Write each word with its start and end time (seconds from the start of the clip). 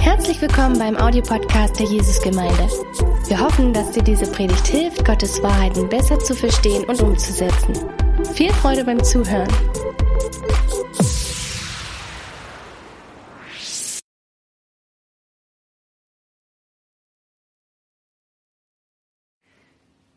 Herzlich 0.00 0.42
willkommen 0.42 0.78
beim 0.78 0.94
Audiopodcast 0.96 1.78
der 1.78 1.86
Jesusgemeinde. 1.86 2.68
Wir 3.26 3.40
hoffen, 3.40 3.72
dass 3.72 3.90
dir 3.92 4.02
diese 4.02 4.30
Predigt 4.30 4.66
hilft, 4.66 5.02
Gottes 5.06 5.42
Wahrheiten 5.42 5.88
besser 5.88 6.18
zu 6.18 6.34
verstehen 6.34 6.84
und 6.84 7.00
umzusetzen. 7.00 7.74
Viel 8.34 8.52
Freude 8.52 8.84
beim 8.84 9.02
Zuhören. 9.02 9.48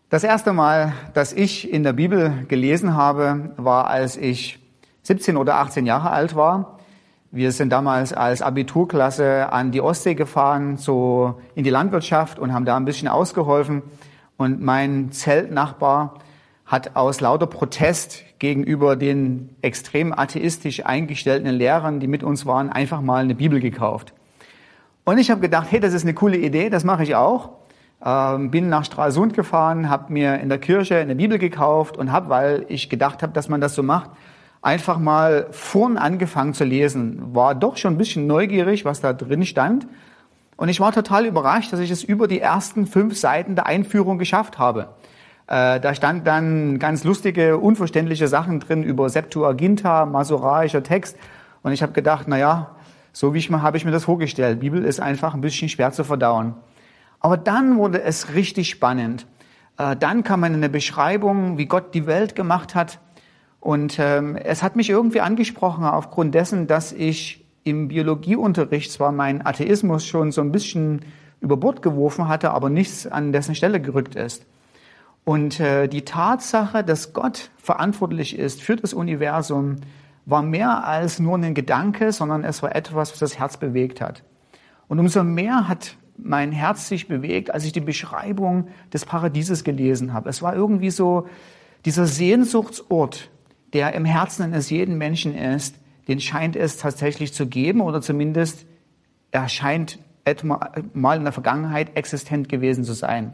Das 0.09 0.25
erste 0.25 0.51
Mal, 0.51 0.91
dass 1.13 1.31
ich 1.31 1.71
in 1.71 1.83
der 1.83 1.93
Bibel 1.93 2.45
gelesen 2.49 2.97
habe, 2.97 3.53
war, 3.55 3.87
als 3.87 4.17
ich 4.17 4.59
17 5.03 5.37
oder 5.37 5.55
18 5.55 5.85
Jahre 5.85 6.09
alt 6.09 6.35
war. 6.35 6.80
Wir 7.33 7.53
sind 7.53 7.69
damals 7.69 8.11
als 8.11 8.41
Abiturklasse 8.41 9.53
an 9.53 9.71
die 9.71 9.79
Ostsee 9.79 10.15
gefahren, 10.15 10.75
so 10.75 11.39
in 11.55 11.63
die 11.63 11.69
Landwirtschaft 11.69 12.37
und 12.39 12.53
haben 12.53 12.65
da 12.65 12.75
ein 12.75 12.83
bisschen 12.83 13.07
ausgeholfen. 13.07 13.83
Und 14.35 14.61
mein 14.61 15.13
Zeltnachbar 15.13 16.15
hat 16.65 16.97
aus 16.97 17.21
lauter 17.21 17.47
Protest 17.47 18.25
gegenüber 18.39 18.97
den 18.97 19.55
extrem 19.61 20.11
atheistisch 20.11 20.85
eingestellten 20.85 21.47
Lehrern, 21.51 22.01
die 22.01 22.07
mit 22.07 22.21
uns 22.21 22.45
waren, 22.45 22.69
einfach 22.69 22.99
mal 22.99 23.23
eine 23.23 23.35
Bibel 23.35 23.61
gekauft. 23.61 24.13
Und 25.05 25.17
ich 25.17 25.31
habe 25.31 25.39
gedacht, 25.39 25.67
hey, 25.69 25.79
das 25.79 25.93
ist 25.93 26.03
eine 26.03 26.13
coole 26.13 26.35
Idee, 26.37 26.69
das 26.69 26.83
mache 26.83 27.03
ich 27.03 27.15
auch. 27.15 27.51
Ähm, 28.03 28.51
bin 28.51 28.67
nach 28.67 28.83
Stralsund 28.83 29.35
gefahren, 29.35 29.89
habe 29.89 30.11
mir 30.11 30.41
in 30.41 30.49
der 30.49 30.57
Kirche 30.57 30.97
eine 30.97 31.15
Bibel 31.15 31.37
gekauft 31.37 31.95
und 31.95 32.11
habe, 32.11 32.27
weil 32.27 32.65
ich 32.67 32.89
gedacht 32.89 33.23
habe, 33.23 33.31
dass 33.31 33.47
man 33.47 33.61
das 33.61 33.73
so 33.73 33.83
macht, 33.83 34.09
einfach 34.61 34.99
mal 34.99 35.47
vorn 35.51 35.97
angefangen 35.97 36.53
zu 36.53 36.63
lesen. 36.63 37.35
War 37.35 37.55
doch 37.55 37.77
schon 37.77 37.95
ein 37.95 37.97
bisschen 37.97 38.27
neugierig, 38.27 38.85
was 38.85 39.01
da 39.01 39.13
drin 39.13 39.45
stand. 39.45 39.87
Und 40.55 40.69
ich 40.69 40.79
war 40.79 40.91
total 40.91 41.25
überrascht, 41.25 41.73
dass 41.73 41.79
ich 41.79 41.89
es 41.89 42.03
über 42.03 42.27
die 42.27 42.39
ersten 42.39 42.85
fünf 42.85 43.17
Seiten 43.17 43.55
der 43.55 43.65
Einführung 43.65 44.19
geschafft 44.19 44.59
habe. 44.59 44.89
Äh, 45.47 45.79
da 45.79 45.95
stand 45.95 46.27
dann 46.27 46.77
ganz 46.77 47.03
lustige, 47.03 47.57
unverständliche 47.57 48.27
Sachen 48.27 48.59
drin 48.59 48.83
über 48.83 49.09
Septuaginta, 49.09 50.05
masoraischer 50.05 50.83
Text. 50.83 51.17
Und 51.63 51.71
ich 51.71 51.81
habe 51.81 51.93
gedacht, 51.93 52.25
na 52.27 52.37
ja, 52.37 52.75
so 53.11 53.33
wie 53.33 53.39
ich 53.39 53.49
mal 53.49 53.63
habe 53.63 53.77
ich 53.77 53.85
mir 53.85 53.91
das 53.91 54.05
vorgestellt. 54.05 54.59
Bibel 54.59 54.85
ist 54.85 54.99
einfach 54.99 55.33
ein 55.33 55.41
bisschen 55.41 55.69
schwer 55.69 55.91
zu 55.91 56.03
verdauen. 56.03 56.53
Aber 57.19 57.37
dann 57.37 57.77
wurde 57.77 58.01
es 58.01 58.33
richtig 58.35 58.69
spannend. 58.69 59.25
Äh, 59.77 59.95
dann 59.95 60.23
kam 60.23 60.43
eine 60.43 60.69
Beschreibung, 60.69 61.57
wie 61.57 61.65
Gott 61.65 61.95
die 61.95 62.05
Welt 62.05 62.35
gemacht 62.35 62.75
hat. 62.75 62.99
Und 63.61 63.99
ähm, 63.99 64.35
es 64.35 64.63
hat 64.63 64.75
mich 64.75 64.89
irgendwie 64.89 65.21
angesprochen 65.21 65.85
aufgrund 65.85 66.35
dessen, 66.35 66.67
dass 66.67 66.91
ich 66.91 67.45
im 67.63 67.87
Biologieunterricht 67.87 68.91
zwar 68.91 69.11
meinen 69.11 69.45
Atheismus 69.45 70.05
schon 70.05 70.31
so 70.31 70.41
ein 70.41 70.51
bisschen 70.51 71.01
über 71.41 71.57
Bord 71.57 71.83
geworfen 71.83 72.27
hatte, 72.27 72.51
aber 72.51 72.69
nichts 72.69 73.05
an 73.05 73.31
dessen 73.31 73.55
Stelle 73.55 73.79
gerückt 73.79 74.15
ist. 74.15 74.47
Und 75.23 75.59
äh, 75.59 75.87
die 75.87 76.03
Tatsache, 76.03 76.83
dass 76.83 77.13
Gott 77.13 77.51
verantwortlich 77.57 78.37
ist 78.37 78.63
für 78.63 78.75
das 78.75 78.93
Universum, 78.93 79.77
war 80.25 80.41
mehr 80.41 80.87
als 80.87 81.19
nur 81.19 81.37
ein 81.37 81.53
Gedanke, 81.53 82.11
sondern 82.11 82.43
es 82.43 82.63
war 82.63 82.75
etwas, 82.75 83.11
was 83.11 83.19
das 83.19 83.37
Herz 83.37 83.57
bewegt 83.57 84.01
hat. 84.01 84.23
Und 84.87 84.99
umso 84.99 85.23
mehr 85.23 85.67
hat 85.67 85.97
mein 86.17 86.51
Herz 86.51 86.87
sich 86.87 87.07
bewegt, 87.07 87.53
als 87.53 87.65
ich 87.65 87.71
die 87.71 87.79
Beschreibung 87.79 88.67
des 88.93 89.05
Paradieses 89.05 89.63
gelesen 89.63 90.13
habe. 90.13 90.29
Es 90.29 90.41
war 90.41 90.55
irgendwie 90.55 90.91
so 90.91 91.27
dieser 91.85 92.05
Sehnsuchtsort, 92.05 93.30
der 93.73 93.93
im 93.93 94.05
Herzen 94.05 94.43
eines 94.43 94.69
jeden 94.69 94.97
Menschen 94.97 95.35
ist, 95.35 95.75
den 96.07 96.19
scheint 96.19 96.55
es 96.55 96.77
tatsächlich 96.77 97.33
zu 97.33 97.47
geben 97.47 97.81
oder 97.81 98.01
zumindest 98.01 98.65
er 99.31 99.47
scheint 99.47 99.99
mal 100.93 101.17
in 101.17 101.23
der 101.23 101.33
Vergangenheit 101.33 101.95
existent 101.95 102.49
gewesen 102.49 102.83
zu 102.83 102.93
sein. 102.93 103.33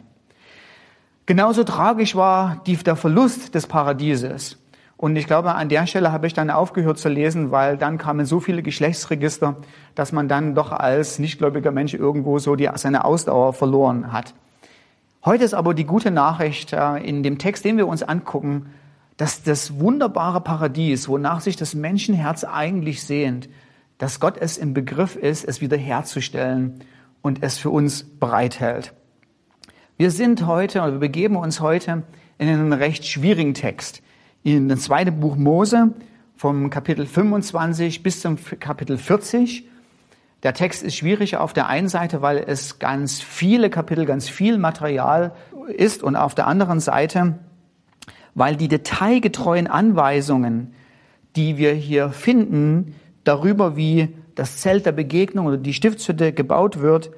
Genauso 1.26 1.64
tragisch 1.64 2.16
war 2.16 2.62
die, 2.66 2.78
der 2.78 2.96
Verlust 2.96 3.54
des 3.56 3.68
Paradieses. 3.68 4.58
Und 4.96 5.16
ich 5.16 5.28
glaube, 5.28 5.54
an 5.54 5.70
der 5.70 5.86
Stelle 5.86 6.12
habe 6.12 6.26
ich 6.26 6.34
dann 6.34 6.50
aufgehört 6.50 6.98
zu 6.98 7.10
lesen, 7.10 7.52
weil 7.52 7.78
dann 7.78 7.98
kamen 7.98 8.26
so 8.26 8.40
viele 8.40 8.64
Geschlechtsregister, 8.64 9.58
dass 9.94 10.12
man 10.12 10.28
dann 10.28 10.56
doch 10.56 10.72
als 10.72 11.20
nichtgläubiger 11.20 11.72
Mensch 11.72 11.94
irgendwo 11.94 12.40
so 12.40 12.56
die, 12.56 12.70
seine 12.76 13.06
Ausdauer 13.06 13.54
verloren 13.54 14.12
hat. 14.12 14.34
Heute 15.24 15.44
ist 15.44 15.54
aber 15.54 15.74
die 15.74 15.84
gute 15.84 16.10
Nachricht 16.10 16.74
äh, 16.74 16.98
in 16.98 17.22
dem 17.22 17.38
Text, 17.38 17.66
den 17.66 17.78
wir 17.78 17.88
uns 17.88 18.02
angucken, 18.02 18.68
dass 19.18 19.42
das 19.42 19.80
wunderbare 19.80 20.42
Paradies, 20.42 21.10
wonach 21.10 21.42
sich 21.42 21.56
das 21.56 21.74
Menschenherz 21.74 22.44
eigentlich 22.44 23.04
sehnt, 23.04 23.50
dass 23.98 24.20
Gott 24.20 24.38
es 24.40 24.58
im 24.58 24.74
Begriff 24.74 25.16
ist, 25.16 25.44
es 25.44 25.60
wiederherzustellen 25.60 26.84
und 27.24 27.42
es 27.42 27.58
für 27.58 27.72
uns 27.72 28.04
bereithält. 28.04 28.94
Wir 29.98 30.12
sind 30.12 30.46
heute, 30.46 30.82
oder 30.82 30.94
wir 30.94 31.00
begeben 31.00 31.36
uns 31.36 31.60
heute 31.60 32.04
in 32.38 32.48
einen 32.48 32.74
recht 32.74 33.06
schwierigen 33.08 33.56
Text 33.56 34.04
in 34.44 34.70
das 34.70 34.82
zweite 34.82 35.12
Buch 35.12 35.36
Mose 35.36 35.94
vom 36.36 36.70
Kapitel 36.70 37.08
25 37.08 38.04
bis 38.04 38.22
zum 38.22 38.38
Kapitel 38.60 39.00
40. 39.00 39.68
Der 40.44 40.54
Text 40.54 40.84
ist 40.84 40.96
schwierig 40.96 41.38
auf 41.38 41.52
der 41.52 41.66
einen 41.66 41.90
Seite, 41.90 42.22
weil 42.22 42.38
es 42.38 42.78
ganz 42.78 43.20
viele 43.20 43.72
Kapitel, 43.72 44.06
ganz 44.06 44.30
viel 44.30 44.60
Material 44.60 45.34
ist 45.68 46.04
und 46.04 46.16
auf 46.16 46.36
der 46.36 46.46
anderen 46.46 46.80
Seite, 46.80 47.40
weil 48.38 48.56
die 48.56 48.68
detailgetreuen 48.68 49.66
Anweisungen, 49.66 50.76
die 51.36 51.58
wir 51.58 51.74
hier 51.74 52.12
finden, 52.12 52.94
darüber, 53.24 53.76
wie 53.76 54.10
das 54.36 54.58
Zelt 54.58 54.86
der 54.86 54.92
Begegnung 54.92 55.48
oder 55.48 55.58
die 55.58 55.74
Stiftshütte 55.74 56.34
gebaut 56.34 56.80
wird, 56.80 57.10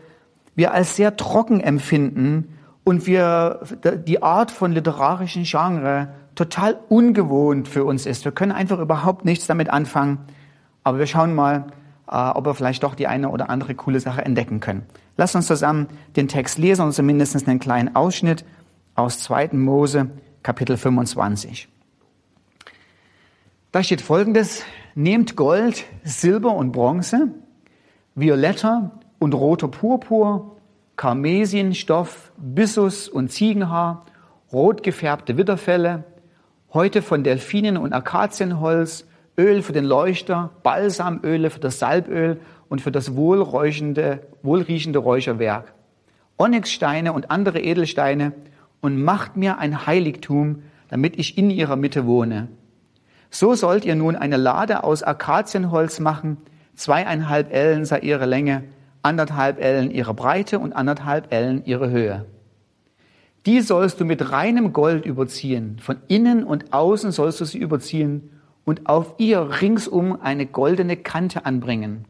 wir 0.55 0.73
als 0.73 0.95
sehr 0.95 1.17
trocken 1.17 1.59
empfinden 1.59 2.57
und 2.85 3.05
wir 3.05 3.59
die 4.07 4.23
Art 4.23 4.49
von 4.49 4.71
literarischen 4.71 5.43
Genre 5.43 6.07
total 6.35 6.79
ungewohnt 6.87 7.67
für 7.67 7.83
uns 7.83 8.05
ist. 8.05 8.23
Wir 8.23 8.31
können 8.31 8.53
einfach 8.53 8.79
überhaupt 8.79 9.25
nichts 9.25 9.45
damit 9.45 9.69
anfangen. 9.69 10.19
Aber 10.85 10.99
wir 10.99 11.05
schauen 11.05 11.35
mal, 11.35 11.65
äh, 12.09 12.15
ob 12.15 12.45
wir 12.45 12.55
vielleicht 12.55 12.83
doch 12.83 12.95
die 12.95 13.07
eine 13.07 13.27
oder 13.27 13.49
andere 13.49 13.75
coole 13.75 13.99
Sache 13.99 14.23
entdecken 14.23 14.61
können. 14.61 14.83
Lass 15.17 15.35
uns 15.35 15.47
zusammen 15.47 15.87
den 16.15 16.29
Text 16.29 16.57
lesen 16.57 16.85
und 16.85 16.93
zumindest 16.93 17.45
einen 17.45 17.59
kleinen 17.59 17.93
Ausschnitt 17.93 18.45
aus 18.95 19.19
2. 19.19 19.49
Mose, 19.51 20.11
Kapitel 20.43 20.77
25. 20.77 21.67
Da 23.71 23.83
steht 23.83 24.01
folgendes, 24.01 24.63
nehmt 24.95 25.35
Gold, 25.35 25.85
Silber 26.03 26.55
und 26.55 26.71
Bronze, 26.71 27.29
violetter 28.15 28.99
und 29.19 29.33
roter 29.33 29.67
Purpur, 29.67 30.57
Karmesienstoff, 30.95 32.31
Byssus 32.37 33.09
und 33.09 33.31
Ziegenhaar, 33.31 34.05
rot 34.51 34.83
gefärbte 34.83 35.37
Widderfelle, 35.37 36.03
Heute 36.71 37.01
von 37.01 37.23
Delfinen 37.23 37.77
und 37.77 37.93
Akazienholz, 37.93 39.07
Öl 39.39 39.63
für 39.63 39.73
den 39.73 39.85
Leuchter, 39.85 40.51
Balsamöle 40.61 41.49
für 41.49 41.59
das 41.59 41.79
Salböl 41.79 42.39
und 42.67 42.79
für 42.79 42.91
das 42.91 43.15
wohlriechende 43.15 44.19
Räucherwerk. 44.99 45.73
Onyxsteine 46.37 47.11
und 47.11 47.31
andere 47.31 47.59
Edelsteine 47.59 48.33
und 48.81 49.01
macht 49.01 49.37
mir 49.37 49.57
ein 49.57 49.85
Heiligtum, 49.85 50.63
damit 50.89 51.17
ich 51.17 51.37
in 51.37 51.49
ihrer 51.49 51.75
Mitte 51.75 52.05
wohne. 52.05 52.47
So 53.29 53.53
sollt 53.53 53.85
ihr 53.85 53.95
nun 53.95 54.15
eine 54.15 54.37
Lade 54.37 54.83
aus 54.83 55.03
Akazienholz 55.03 55.99
machen, 55.99 56.37
zweieinhalb 56.75 57.53
Ellen 57.53 57.85
sei 57.85 57.99
ihre 57.99 58.25
Länge, 58.25 58.63
anderthalb 59.03 59.61
Ellen 59.61 59.91
ihre 59.91 60.13
Breite 60.13 60.59
und 60.59 60.73
anderthalb 60.73 61.31
Ellen 61.31 61.63
ihre 61.65 61.89
Höhe. 61.89 62.25
Die 63.45 63.61
sollst 63.61 63.99
du 63.99 64.05
mit 64.05 64.31
reinem 64.31 64.73
Gold 64.73 65.05
überziehen. 65.05 65.77
Von 65.81 65.97
innen 66.07 66.43
und 66.43 66.73
außen 66.73 67.11
sollst 67.11 67.39
du 67.39 67.45
sie 67.45 67.57
überziehen 67.57 68.31
und 68.65 68.87
auf 68.87 69.15
ihr 69.17 69.61
ringsum 69.61 70.19
eine 70.21 70.45
goldene 70.45 70.97
Kante 70.97 71.45
anbringen. 71.45 72.05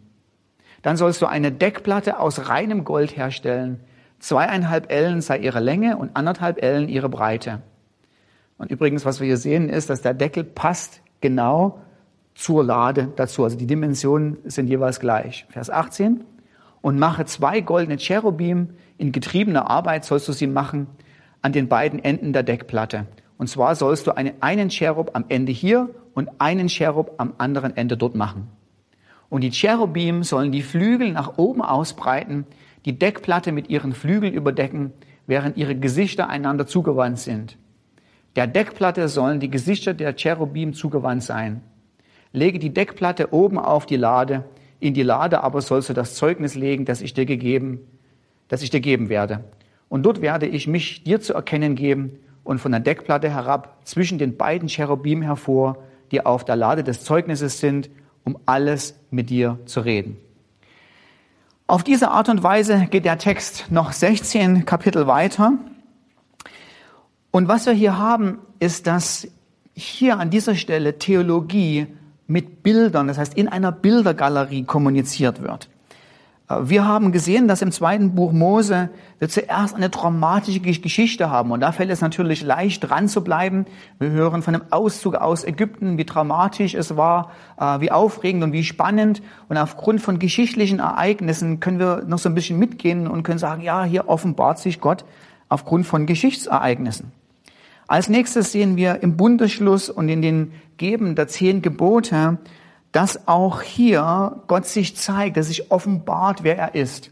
Dann 0.82 0.98
sollst 0.98 1.22
du 1.22 1.28
eine 1.28 1.52
Deckplatte 1.52 2.20
aus 2.20 2.50
reinem 2.50 2.84
Gold 2.84 3.16
herstellen. 3.16 3.82
Zweieinhalb 4.20 4.92
Ellen 4.92 5.22
sei 5.22 5.40
ihre 5.40 5.60
Länge 5.60 5.98
und 5.98 6.16
anderthalb 6.16 6.62
Ellen 6.62 6.90
ihre 6.90 7.10
Breite. 7.10 7.62
Und 8.58 8.72
übrigens, 8.72 9.06
was 9.06 9.20
wir 9.20 9.28
hier 9.28 9.38
sehen, 9.38 9.70
ist, 9.70 9.90
dass 9.90 10.02
der 10.02 10.14
Deckel 10.14 10.44
passt 10.44 11.02
genau 11.22 11.80
zur 12.36 12.64
Lade 12.64 13.12
dazu. 13.16 13.44
Also 13.44 13.58
die 13.58 13.68
Dimensionen 13.68 14.38
sind 14.44 14.68
jeweils 14.68 15.00
gleich. 15.00 15.46
Vers 15.50 15.70
18. 15.70 16.24
Und 16.82 17.00
mache 17.00 17.26
zwei 17.26 17.62
goldene 17.62 17.98
Cherubim. 17.98 18.70
In 18.98 19.12
getriebener 19.12 19.70
Arbeit 19.70 20.06
sollst 20.06 20.28
du 20.28 20.34
sie 20.34 20.48
machen 20.48 20.88
an 21.42 21.54
den 21.54 21.70
beiden 21.70 22.04
Enden 22.04 22.34
der 22.34 22.44
Deckplatte. 22.44 23.06
Und 23.38 23.48
zwar 23.48 23.76
sollst 23.76 24.08
du 24.08 24.16
einen, 24.16 24.34
einen 24.42 24.70
Cherub 24.70 25.12
am 25.14 25.26
Ende 25.30 25.54
hier 25.54 25.90
und 26.14 26.30
einen 26.40 26.68
Cherub 26.68 27.16
am 27.18 27.34
anderen 27.38 27.76
Ende 27.78 27.96
dort 27.96 28.16
machen. 28.16 28.50
Und 29.30 29.42
die 29.42 29.52
Cherubim 29.52 30.24
sollen 30.24 30.52
die 30.52 30.64
Flügel 30.64 31.12
nach 31.12 31.38
oben 31.38 31.62
ausbreiten, 31.62 32.46
die 32.86 32.98
Deckplatte 32.98 33.52
mit 33.52 33.70
ihren 33.70 33.94
Flügeln 33.94 34.34
überdecken, 34.34 34.94
während 35.28 35.58
ihre 35.58 35.76
Gesichter 35.76 36.30
einander 36.30 36.66
zugewandt 36.66 37.20
sind. 37.20 37.58
Der 38.36 38.48
Deckplatte 38.48 39.08
sollen 39.08 39.40
die 39.40 39.50
Gesichter 39.50 39.94
der 39.94 40.16
Cherubim 40.16 40.74
zugewandt 40.74 41.24
sein. 41.24 41.62
Lege 42.32 42.60
die 42.60 42.74
Deckplatte 42.74 43.34
oben 43.34 43.58
auf 43.58 43.86
die 43.86 43.98
Lade, 43.98 44.46
In 44.80 44.94
die 44.94 45.04
Lade 45.04 45.44
aber 45.44 45.62
sollst 45.62 45.90
du 45.90 45.94
das 45.94 46.16
Zeugnis 46.16 46.56
legen, 46.56 46.86
das 46.86 47.02
ich 47.02 47.14
dir 47.14 47.26
gegeben, 47.26 47.82
das 48.48 48.62
ich 48.62 48.70
dir 48.70 48.80
geben 48.80 49.10
werde. 49.10 49.44
Und 49.90 50.04
dort 50.04 50.22
werde 50.22 50.48
ich 50.48 50.68
mich 50.68 51.04
dir 51.04 51.20
zu 51.20 51.34
erkennen 51.34 51.76
geben 51.76 52.14
und 52.46 52.60
von 52.60 52.72
der 52.72 52.80
Deckplatte 52.80 53.30
herab 53.30 53.80
zwischen 53.84 54.18
den 54.20 54.38
beiden 54.38 54.70
Cherubim 54.70 55.22
hervor, 55.22 55.84
die 56.12 56.26
auf 56.26 56.46
der 56.46 56.56
Lade 56.56 56.84
des 56.84 57.04
Zeugnisses 57.04 57.60
sind, 57.60 57.90
um 58.24 58.40
alles 58.46 58.96
mit 59.12 59.30
dir 59.30 59.60
zu 59.66 59.82
reden. 59.82 60.18
Auf 61.70 61.84
diese 61.84 62.10
Art 62.10 62.30
und 62.30 62.42
Weise 62.42 62.88
geht 62.90 63.06
der 63.06 63.20
Text 63.20 63.66
noch 63.70 63.92
16 63.92 64.66
Kapitel 64.66 65.06
weiter. 65.06 65.54
Und 67.30 67.48
was 67.48 67.68
wir 67.68 67.74
hier 67.74 67.96
haben, 67.96 68.40
ist, 68.58 68.88
dass 68.88 69.28
hier 69.76 70.18
an 70.18 70.32
dieser 70.32 70.56
Stelle 70.56 70.98
Theologie 70.98 71.86
mit 72.26 72.64
Bildern, 72.64 73.08
das 73.08 73.20
heißt 73.20 73.36
in 73.36 73.48
einer 73.48 73.72
Bildergalerie 73.72 74.64
kommuniziert 74.64 75.44
wird. 75.44 75.70
Wir 76.52 76.88
haben 76.88 77.12
gesehen, 77.12 77.48
dass 77.48 77.62
im 77.62 77.72
zweiten 77.72 78.16
Buch 78.16 78.32
Mose 78.32 78.90
wir 79.20 79.30
zuerst 79.30 79.76
eine 79.76 79.92
traumatische 79.92 80.60
Geschichte 80.60 81.30
haben. 81.30 81.52
Und 81.52 81.60
da 81.60 81.72
fällt 81.72 81.92
es 81.92 82.02
natürlich 82.02 82.42
leicht 82.42 82.90
dran 82.90 83.08
zu 83.08 83.24
bleiben. 83.24 83.68
Wir 84.00 84.10
hören 84.10 84.42
von 84.42 84.56
einem 84.56 84.64
Auszug 84.72 85.14
aus 85.14 85.44
Ägypten, 85.44 86.00
wie 86.00 86.06
dramatisch 86.06 86.74
es 86.74 86.98
war, 86.98 87.30
äh, 87.60 87.82
wie 87.82 87.92
aufregend 87.92 88.44
und 88.44 88.52
wie 88.52 88.64
spannend. 88.64 89.22
Und 89.48 89.58
aufgrund 89.58 90.02
von 90.02 90.18
geschichtlichen 90.18 90.80
Ereignissen 90.80 91.60
können 91.60 91.78
wir 91.78 92.04
noch 92.08 92.18
so 92.18 92.30
ein 92.30 92.36
bisschen 92.36 92.58
mitgehen 92.58 93.08
und 93.08 93.22
können 93.22 93.38
sagen, 93.38 93.62
ja, 93.62 93.84
hier 93.84 94.10
offenbart 94.10 94.58
sich 94.58 94.82
Gott 94.82 95.06
aufgrund 95.50 95.86
von 95.86 96.08
Geschichtsereignissen. 96.08 97.12
Als 97.88 98.10
nächstes 98.10 98.52
sehen 98.52 98.76
wir 98.76 99.04
im 99.04 99.18
Bundesschluss 99.18 99.92
und 99.92 100.10
in 100.10 100.24
den 100.24 100.52
Geben 100.78 101.14
der 101.14 101.28
zehn 101.28 101.62
Gebote, 101.62 102.40
dass 102.92 103.28
auch 103.28 103.62
hier 103.62 104.42
Gott 104.48 104.66
sich 104.66 104.96
zeigt, 104.96 105.38
dass 105.38 105.48
sich 105.48 105.72
offenbart, 105.72 106.44
wer 106.44 106.58
er 106.58 106.76
ist. 106.76 107.12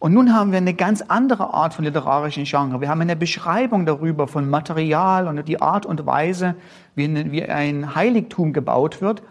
Und 0.00 0.14
nun 0.14 0.32
haben 0.32 0.52
wir 0.52 0.58
eine 0.58 0.74
ganz 0.74 1.02
andere 1.02 1.52
Art 1.54 1.74
von 1.74 1.84
literarischen 1.84 2.44
Genre. 2.44 2.80
Wir 2.80 2.88
haben 2.88 3.00
eine 3.00 3.16
Beschreibung 3.16 3.84
darüber 3.84 4.28
von 4.28 4.48
Material 4.48 5.26
und 5.26 5.48
die 5.48 5.60
Art 5.60 5.86
und 5.86 6.06
Weise, 6.06 6.54
wie 6.94 7.44
ein 7.44 7.94
Heiligtum 7.94 8.52
gebaut 8.52 9.00
wird. 9.00 9.22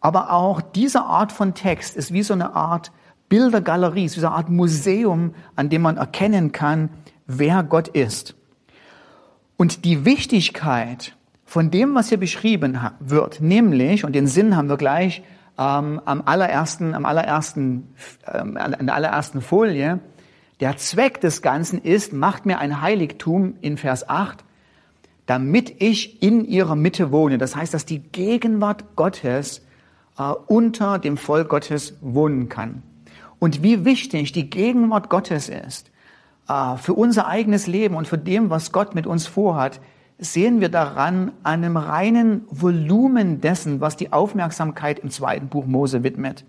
Aber 0.00 0.32
auch 0.32 0.60
diese 0.60 1.04
Art 1.04 1.32
von 1.32 1.54
Text 1.54 1.96
ist 1.96 2.12
wie 2.12 2.22
so 2.22 2.34
eine 2.34 2.54
Art 2.54 2.92
Bildergalerie, 3.30 4.04
ist 4.04 4.16
wie 4.16 4.20
so 4.20 4.26
eine 4.26 4.36
Art 4.36 4.50
Museum, 4.50 5.34
an 5.56 5.70
dem 5.70 5.80
man 5.80 5.96
erkennen 5.96 6.52
kann, 6.52 6.90
wer 7.26 7.62
Gott 7.62 7.88
ist. 7.88 8.34
Und 9.56 9.86
die 9.86 10.04
Wichtigkeit 10.04 11.16
von 11.52 11.70
dem, 11.70 11.94
was 11.94 12.08
hier 12.08 12.16
beschrieben 12.16 12.80
wird, 12.98 13.42
nämlich, 13.42 14.06
und 14.06 14.14
den 14.14 14.26
Sinn 14.26 14.56
haben 14.56 14.70
wir 14.70 14.78
gleich 14.78 15.22
ähm, 15.58 16.00
am 16.06 16.22
allerersten, 16.24 16.94
am 16.94 17.04
allerersten, 17.04 17.92
ähm, 18.26 18.56
an 18.56 18.86
der 18.86 18.94
allerersten 18.94 19.42
Folie, 19.42 20.00
der 20.60 20.78
Zweck 20.78 21.20
des 21.20 21.42
Ganzen 21.42 21.78
ist, 21.82 22.14
macht 22.14 22.46
mir 22.46 22.58
ein 22.58 22.80
Heiligtum 22.80 23.56
in 23.60 23.76
Vers 23.76 24.08
8, 24.08 24.42
damit 25.26 25.82
ich 25.82 26.22
in 26.22 26.46
ihrer 26.46 26.74
Mitte 26.74 27.12
wohne. 27.12 27.36
Das 27.36 27.54
heißt, 27.54 27.74
dass 27.74 27.84
die 27.84 27.98
Gegenwart 27.98 28.96
Gottes 28.96 29.60
äh, 30.18 30.22
unter 30.46 30.98
dem 30.98 31.18
Volk 31.18 31.50
Gottes 31.50 31.98
wohnen 32.00 32.48
kann. 32.48 32.82
Und 33.38 33.62
wie 33.62 33.84
wichtig 33.84 34.32
die 34.32 34.48
Gegenwart 34.48 35.10
Gottes 35.10 35.50
ist 35.50 35.90
äh, 36.48 36.78
für 36.78 36.94
unser 36.94 37.26
eigenes 37.26 37.66
Leben 37.66 37.94
und 37.94 38.08
für 38.08 38.16
dem, 38.16 38.48
was 38.48 38.72
Gott 38.72 38.94
mit 38.94 39.06
uns 39.06 39.26
vorhat, 39.26 39.82
sehen 40.22 40.60
wir 40.60 40.68
daran 40.68 41.32
einem 41.42 41.76
reinen 41.76 42.42
Volumen 42.48 43.40
dessen, 43.40 43.80
was 43.80 43.96
die 43.96 44.12
Aufmerksamkeit 44.12 45.00
im 45.00 45.10
zweiten 45.10 45.48
Buch 45.48 45.66
Mose 45.66 46.04
widmet. 46.04 46.44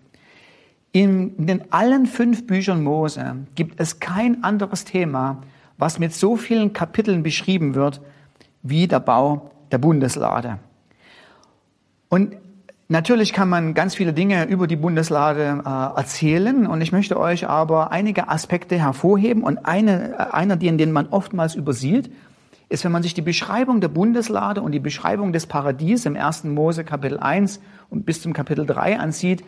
In 0.92 1.48
den 1.48 1.72
allen 1.74 2.06
fünf 2.06 2.46
Büchern 2.46 2.84
Mose 2.84 3.36
gibt 3.56 3.80
es 3.80 4.00
kein 4.00 4.44
anderes 4.44 4.86
Thema, 4.86 5.42
was 5.80 5.98
mit 5.98 6.14
so 6.14 6.36
vielen 6.38 6.72
Kapiteln 6.72 7.24
beschrieben 7.24 7.74
wird, 7.74 8.00
wie 8.62 8.88
der 8.88 9.00
Bau 9.00 9.50
der 9.72 9.80
Bundeslade. 9.80 10.60
Und 12.10 12.38
natürlich 12.90 13.34
kann 13.34 13.50
man 13.50 13.74
ganz 13.74 13.96
viele 13.96 14.14
Dinge 14.14 14.46
über 14.46 14.68
die 14.68 14.76
Bundeslade 14.76 15.64
äh, 15.66 15.98
erzählen 15.98 16.68
und 16.68 16.82
ich 16.82 16.92
möchte 16.92 17.20
euch 17.20 17.50
aber 17.50 17.92
einige 17.92 18.30
Aspekte 18.30 18.78
hervorheben 18.78 19.42
und 19.42 19.66
eine, 19.66 20.32
einer, 20.32 20.58
den 20.58 20.92
man 20.92 21.08
oftmals 21.08 21.56
übersieht, 21.56 22.12
ist, 22.74 22.84
wenn 22.84 22.92
man 22.92 23.04
sich 23.04 23.14
die 23.14 23.22
Beschreibung 23.22 23.82
der 23.82 23.88
Bundeslade 23.88 24.64
und 24.64 24.72
die 24.72 24.80
Beschreibung 24.80 25.32
des 25.32 25.46
Paradies 25.46 26.08
im 26.08 26.18
1. 26.18 26.46
Mose 26.46 26.84
Kapitel 26.84 27.20
1 27.20 27.62
und 27.92 28.04
bis 28.04 28.24
zum 28.24 28.34
Kapitel 28.34 28.66
3 28.66 29.00
ansieht, 29.00 29.44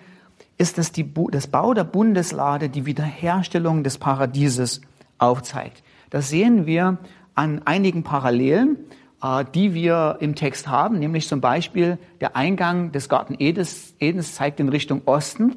ist, 0.60 0.78
dass 0.78 0.92
die, 0.92 1.12
das 1.32 1.48
Bau 1.48 1.74
der 1.74 1.86
Bundeslade 1.86 2.70
die 2.70 2.86
Wiederherstellung 2.86 3.84
des 3.84 3.98
Paradieses 3.98 4.82
aufzeigt. 5.18 5.82
Das 6.12 6.30
sehen 6.30 6.68
wir 6.68 7.00
an 7.34 7.64
einigen 7.66 8.04
Parallelen, 8.04 8.78
äh, 9.24 9.44
die 9.56 9.74
wir 9.74 10.18
im 10.20 10.36
Text 10.36 10.68
haben, 10.68 11.00
nämlich 11.00 11.28
zum 11.28 11.42
Beispiel 11.42 11.98
der 12.22 12.36
Eingang 12.36 12.92
des 12.92 13.10
Garten 13.10 13.36
Edens, 13.40 13.96
Edens 14.00 14.36
zeigt 14.36 14.60
in 14.60 14.70
Richtung 14.70 15.02
Osten 15.06 15.56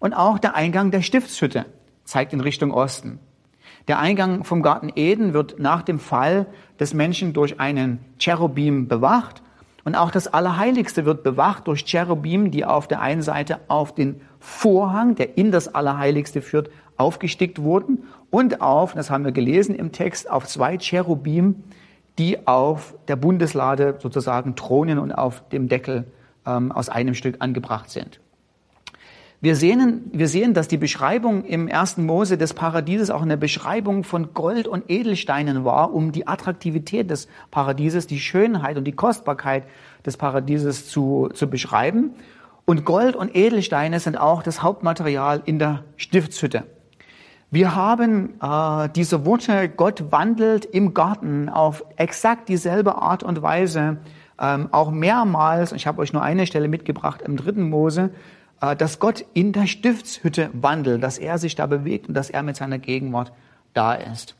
und 0.00 0.14
auch 0.14 0.40
der 0.40 0.56
Eingang 0.56 0.90
der 0.90 1.02
Stiftshütte 1.02 1.64
zeigt 2.02 2.32
in 2.32 2.40
Richtung 2.40 2.72
Osten. 2.72 3.20
Der 3.86 3.98
Eingang 3.98 4.44
vom 4.44 4.62
Garten 4.62 4.90
Eden 4.96 5.34
wird 5.34 5.58
nach 5.58 5.82
dem 5.82 5.98
Fall 5.98 6.46
des 6.80 6.94
Menschen 6.94 7.34
durch 7.34 7.60
einen 7.60 7.98
Cherubim 8.18 8.88
bewacht. 8.88 9.42
Und 9.84 9.94
auch 9.94 10.10
das 10.10 10.28
Allerheiligste 10.28 11.04
wird 11.04 11.22
bewacht 11.22 11.66
durch 11.66 11.84
Cherubim, 11.84 12.50
die 12.50 12.64
auf 12.64 12.88
der 12.88 13.02
einen 13.02 13.20
Seite 13.20 13.60
auf 13.68 13.94
den 13.94 14.22
Vorhang, 14.40 15.14
der 15.14 15.36
in 15.36 15.52
das 15.52 15.74
Allerheiligste 15.74 16.40
führt, 16.40 16.70
aufgestickt 16.96 17.60
wurden 17.60 18.04
und 18.30 18.62
auf, 18.62 18.94
das 18.94 19.10
haben 19.10 19.24
wir 19.24 19.32
gelesen 19.32 19.74
im 19.74 19.92
Text, 19.92 20.30
auf 20.30 20.46
zwei 20.46 20.78
Cherubim, 20.78 21.64
die 22.18 22.46
auf 22.46 22.94
der 23.08 23.16
Bundeslade 23.16 23.96
sozusagen 23.98 24.56
thronen 24.56 24.98
und 24.98 25.12
auf 25.12 25.46
dem 25.50 25.68
Deckel 25.68 26.06
ähm, 26.46 26.72
aus 26.72 26.88
einem 26.88 27.14
Stück 27.14 27.36
angebracht 27.40 27.90
sind. 27.90 28.20
Wir 29.44 29.56
sehen, 29.56 30.10
wir 30.10 30.26
sehen, 30.26 30.54
dass 30.54 30.68
die 30.68 30.78
Beschreibung 30.78 31.44
im 31.44 31.68
ersten 31.68 32.06
Mose 32.06 32.38
des 32.38 32.54
Paradieses 32.54 33.10
auch 33.10 33.20
eine 33.20 33.36
Beschreibung 33.36 34.02
von 34.02 34.32
Gold 34.32 34.66
und 34.66 34.84
Edelsteinen 34.88 35.66
war, 35.66 35.92
um 35.92 36.12
die 36.12 36.26
Attraktivität 36.26 37.10
des 37.10 37.28
Paradieses, 37.50 38.06
die 38.06 38.20
Schönheit 38.20 38.78
und 38.78 38.84
die 38.84 38.92
Kostbarkeit 38.92 39.64
des 40.06 40.16
Paradieses 40.16 40.88
zu, 40.88 41.28
zu 41.34 41.50
beschreiben. 41.50 42.12
Und 42.64 42.86
Gold 42.86 43.16
und 43.16 43.36
Edelsteine 43.36 44.00
sind 44.00 44.16
auch 44.16 44.42
das 44.42 44.62
Hauptmaterial 44.62 45.42
in 45.44 45.58
der 45.58 45.84
Stiftshütte. 45.98 46.62
Wir 47.50 47.76
haben 47.76 48.40
äh, 48.40 48.88
diese 48.96 49.26
Worte, 49.26 49.68
Gott 49.68 50.10
wandelt 50.10 50.64
im 50.64 50.94
Garten 50.94 51.50
auf 51.50 51.84
exakt 51.96 52.48
dieselbe 52.48 52.94
Art 52.94 53.22
und 53.22 53.42
Weise, 53.42 53.98
ähm, 54.40 54.70
auch 54.72 54.90
mehrmals, 54.90 55.72
ich 55.72 55.86
habe 55.86 56.00
euch 56.00 56.14
nur 56.14 56.22
eine 56.22 56.46
Stelle 56.46 56.68
mitgebracht 56.68 57.20
im 57.20 57.36
dritten 57.36 57.68
Mose, 57.68 58.08
dass 58.60 58.98
Gott 58.98 59.24
in 59.34 59.52
der 59.52 59.66
Stiftshütte 59.66 60.50
wandelt, 60.52 61.02
dass 61.02 61.18
er 61.18 61.38
sich 61.38 61.54
da 61.54 61.66
bewegt 61.66 62.08
und 62.08 62.14
dass 62.14 62.30
er 62.30 62.42
mit 62.42 62.56
seiner 62.56 62.78
Gegenwart 62.78 63.32
da 63.74 63.94
ist. 63.94 64.34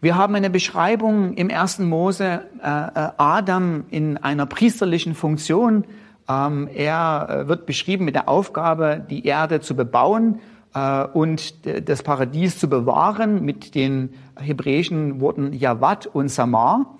Wir 0.00 0.14
haben 0.14 0.36
eine 0.36 0.48
Beschreibung 0.48 1.34
im 1.34 1.50
ersten 1.50 1.88
Mose 1.88 2.42
äh, 2.62 2.68
äh, 2.68 3.10
Adam 3.16 3.82
in 3.90 4.16
einer 4.16 4.46
priesterlichen 4.46 5.16
Funktion. 5.16 5.84
Ähm, 6.28 6.68
er 6.72 7.44
wird 7.48 7.66
beschrieben 7.66 8.04
mit 8.04 8.14
der 8.14 8.28
Aufgabe, 8.28 9.04
die 9.10 9.26
Erde 9.26 9.60
zu 9.60 9.74
bebauen 9.74 10.40
und 11.14 11.66
das 11.88 12.02
Paradies 12.02 12.58
zu 12.58 12.68
bewahren 12.68 13.42
mit 13.42 13.74
den 13.74 14.10
hebräischen 14.36 15.18
Worten 15.18 15.54
Jawad 15.54 16.06
und 16.06 16.28
Samar. 16.28 16.97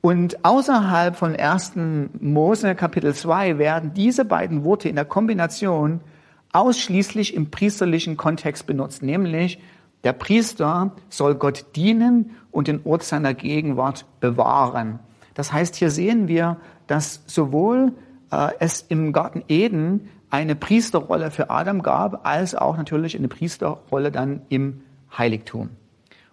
Und 0.00 0.44
außerhalb 0.44 1.14
von 1.14 1.36
1. 1.36 1.72
Mose 2.20 2.74
Kapitel 2.74 3.14
2 3.14 3.58
werden 3.58 3.92
diese 3.92 4.24
beiden 4.24 4.64
Worte 4.64 4.88
in 4.88 4.96
der 4.96 5.04
Kombination 5.04 6.00
ausschließlich 6.52 7.34
im 7.34 7.50
priesterlichen 7.50 8.16
Kontext 8.16 8.66
benutzt, 8.66 9.02
nämlich 9.02 9.60
der 10.02 10.14
Priester 10.14 10.92
soll 11.10 11.34
Gott 11.34 11.66
dienen 11.76 12.30
und 12.50 12.68
den 12.68 12.80
Ort 12.84 13.02
seiner 13.02 13.34
Gegenwart 13.34 14.06
bewahren. 14.20 14.98
Das 15.34 15.52
heißt, 15.52 15.76
hier 15.76 15.90
sehen 15.90 16.26
wir, 16.26 16.56
dass 16.86 17.22
sowohl 17.26 17.92
äh, 18.32 18.48
es 18.58 18.82
im 18.88 19.12
Garten 19.12 19.44
Eden 19.48 20.08
eine 20.30 20.56
Priesterrolle 20.56 21.30
für 21.30 21.50
Adam 21.50 21.82
gab, 21.82 22.26
als 22.26 22.54
auch 22.54 22.76
natürlich 22.76 23.16
eine 23.16 23.28
Priesterrolle 23.28 24.10
dann 24.10 24.42
im 24.48 24.80
Heiligtum. 25.16 25.70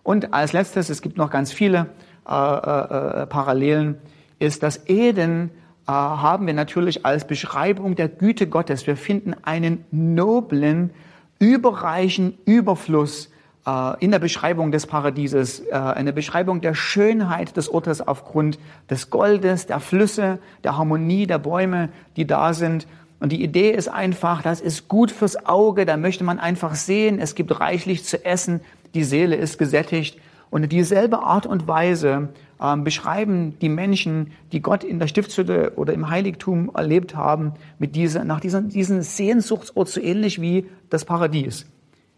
Und 0.03 0.33
als 0.33 0.53
letztes, 0.53 0.89
es 0.89 1.01
gibt 1.01 1.17
noch 1.17 1.29
ganz 1.29 1.51
viele 1.51 1.87
äh, 2.27 2.31
äh, 2.31 3.25
Parallelen, 3.27 3.97
ist, 4.39 4.63
dass 4.63 4.87
Eden 4.87 5.51
äh, 5.87 5.91
haben 5.91 6.45
wir 6.47 6.53
natürlich 6.53 7.05
als 7.05 7.25
Beschreibung 7.25 7.95
der 7.95 8.09
Güte 8.09 8.47
Gottes. 8.47 8.87
Wir 8.87 8.97
finden 8.97 9.35
einen 9.43 9.85
noblen, 9.91 10.91
überreichen 11.39 12.37
Überfluss 12.45 13.29
äh, 13.65 14.03
in 14.03 14.11
der 14.11 14.19
Beschreibung 14.19 14.71
des 14.71 14.87
Paradieses, 14.87 15.59
äh, 15.59 15.73
eine 15.73 16.13
Beschreibung 16.13 16.61
der 16.61 16.73
Schönheit 16.73 17.55
des 17.57 17.69
Ortes 17.69 18.05
aufgrund 18.05 18.59
des 18.89 19.09
Goldes, 19.09 19.65
der 19.65 19.79
Flüsse, 19.79 20.39
der 20.63 20.77
Harmonie 20.77 21.27
der 21.27 21.39
Bäume, 21.39 21.89
die 22.15 22.25
da 22.25 22.53
sind. 22.53 22.87
Und 23.19 23.31
die 23.31 23.43
Idee 23.43 23.71
ist 23.71 23.87
einfach, 23.87 24.43
das 24.43 24.61
ist 24.61 24.87
gut 24.87 25.11
fürs 25.11 25.45
Auge, 25.45 25.85
da 25.85 25.97
möchte 25.97 26.23
man 26.23 26.39
einfach 26.39 26.75
sehen, 26.75 27.19
es 27.19 27.33
gibt 27.33 27.59
reichlich 27.59 28.03
zu 28.03 28.23
essen, 28.23 28.61
die 28.93 29.03
Seele 29.03 29.35
ist 29.35 29.57
gesättigt. 29.57 30.19
Und 30.49 30.63
in 30.63 30.69
dieselbe 30.69 31.19
Art 31.19 31.45
und 31.45 31.67
Weise 31.67 32.29
ähm, 32.61 32.83
beschreiben 32.83 33.57
die 33.59 33.69
Menschen, 33.69 34.31
die 34.51 34.61
Gott 34.61 34.83
in 34.83 34.99
der 34.99 35.07
Stiftshütte 35.07 35.73
oder 35.75 35.93
im 35.93 36.09
Heiligtum 36.09 36.71
erlebt 36.73 37.15
haben, 37.15 37.53
mit 37.79 37.95
dieser, 37.95 38.23
nach 38.23 38.39
diesem, 38.39 38.69
diesem 38.69 39.01
Sehnsuchtsort 39.01 39.89
so 39.89 40.01
ähnlich 40.01 40.41
wie 40.41 40.65
das 40.89 41.05
Paradies. 41.05 41.65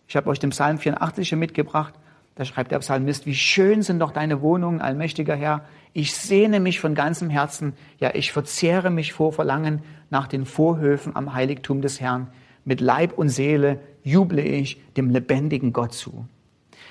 Ich 0.08 0.16
habe 0.16 0.30
euch 0.30 0.40
den 0.40 0.52
Psalm 0.52 0.78
84 0.78 1.36
mitgebracht. 1.36 1.94
Da 2.36 2.46
schreibt 2.46 2.72
der 2.72 2.80
Psalmist, 2.80 3.26
wie 3.26 3.36
schön 3.36 3.82
sind 3.82 4.00
doch 4.00 4.12
deine 4.12 4.42
Wohnungen, 4.42 4.80
allmächtiger 4.80 5.36
Herr. 5.36 5.66
Ich 5.92 6.16
sehne 6.16 6.60
mich 6.60 6.80
von 6.80 6.96
ganzem 6.96 7.30
Herzen, 7.30 7.74
ja, 8.00 8.12
ich 8.14 8.32
verzehre 8.32 8.90
mich 8.92 9.12
vor 9.12 9.34
Verlangen 9.34 9.82
nach 10.10 10.28
den 10.28 10.46
Vorhöfen 10.46 11.16
am 11.16 11.34
Heiligtum 11.34 11.82
des 11.82 12.00
Herrn. 12.00 12.28
Mit 12.64 12.80
Leib 12.80 13.18
und 13.18 13.30
Seele 13.30 13.80
juble 14.04 14.42
ich 14.42 14.82
dem 14.96 15.10
lebendigen 15.10 15.74
Gott 15.74 15.94
zu. 15.94 16.26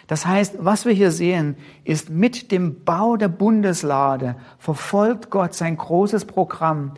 Das 0.08 0.26
heißt, 0.26 0.56
was 0.58 0.86
wir 0.86 0.92
hier 0.92 1.12
sehen, 1.12 1.56
ist 1.84 2.10
mit 2.10 2.50
dem 2.50 2.82
Bau 2.84 3.16
der 3.16 3.28
Bundeslade 3.28 4.36
verfolgt 4.58 5.30
Gott 5.30 5.54
sein 5.54 5.76
großes 5.76 6.24
Programm, 6.24 6.92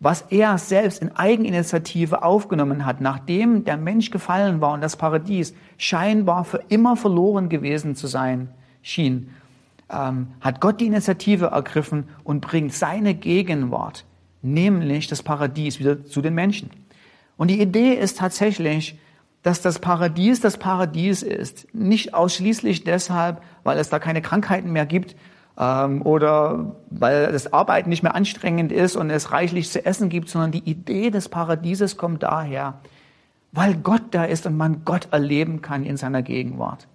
was 0.00 0.22
er 0.30 0.58
selbst 0.58 1.00
in 1.00 1.14
Eigeninitiative 1.16 2.22
aufgenommen 2.22 2.84
hat, 2.84 3.00
nachdem 3.00 3.64
der 3.64 3.76
Mensch 3.76 4.10
gefallen 4.10 4.60
war 4.60 4.74
und 4.74 4.80
das 4.80 4.96
Paradies 4.96 5.54
scheinbar 5.78 6.44
für 6.44 6.60
immer 6.68 6.96
verloren 6.96 7.48
gewesen 7.48 7.94
zu 7.94 8.08
sein 8.08 8.48
schien, 8.82 9.30
ähm, 9.88 10.28
hat 10.40 10.60
Gott 10.60 10.80
die 10.80 10.86
Initiative 10.86 11.46
ergriffen 11.46 12.08
und 12.24 12.40
bringt 12.40 12.74
seine 12.74 13.14
Gegenwart, 13.14 14.04
nämlich 14.42 15.06
das 15.06 15.22
Paradies, 15.22 15.78
wieder 15.78 16.04
zu 16.04 16.20
den 16.20 16.34
Menschen. 16.34 16.70
Und 17.36 17.48
die 17.48 17.60
Idee 17.60 17.94
ist 17.94 18.18
tatsächlich, 18.18 18.98
dass 19.46 19.60
das 19.60 19.78
Paradies 19.78 20.40
das 20.40 20.56
Paradies 20.56 21.22
ist. 21.22 21.72
Nicht 21.72 22.14
ausschließlich 22.14 22.82
deshalb, 22.82 23.40
weil 23.62 23.78
es 23.78 23.88
da 23.88 24.00
keine 24.00 24.20
Krankheiten 24.20 24.72
mehr 24.72 24.86
gibt 24.86 25.14
ähm, 25.56 26.02
oder 26.02 26.74
weil 26.90 27.30
das 27.30 27.52
Arbeiten 27.52 27.88
nicht 27.88 28.02
mehr 28.02 28.16
anstrengend 28.16 28.72
ist 28.72 28.96
und 28.96 29.08
es 29.08 29.30
reichlich 29.30 29.70
zu 29.70 29.86
essen 29.86 30.08
gibt, 30.08 30.28
sondern 30.28 30.50
die 30.50 30.68
Idee 30.68 31.10
des 31.10 31.28
Paradieses 31.28 31.96
kommt 31.96 32.24
daher, 32.24 32.80
weil 33.52 33.76
Gott 33.76 34.02
da 34.10 34.24
ist 34.24 34.46
und 34.46 34.56
man 34.56 34.84
Gott 34.84 35.06
erleben 35.12 35.62
kann 35.62 35.84
in 35.84 35.96
seiner 35.96 36.22
Gegenwart. 36.22 36.88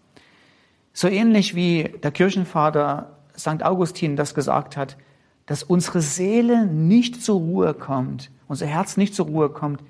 So 0.91 1.07
ähnlich 1.07 1.55
wie 1.55 1.83
der 2.03 2.11
Kirchenvater 2.11 3.15
St. 3.39 3.63
Augustin 3.63 4.17
das 4.17 4.35
gesagt 4.35 4.75
hat, 4.75 4.97
dass 5.45 5.63
unsere 5.63 6.01
Seele 6.01 6.65
nicht 6.65 7.23
zur 7.23 7.39
Ruhe 7.39 7.73
kommt, 7.73 8.29
unser 8.49 8.65
Herz 8.65 8.97
nicht 8.97 9.15
zur 9.15 9.27
Ruhe 9.27 9.47
kommt, 9.47 9.81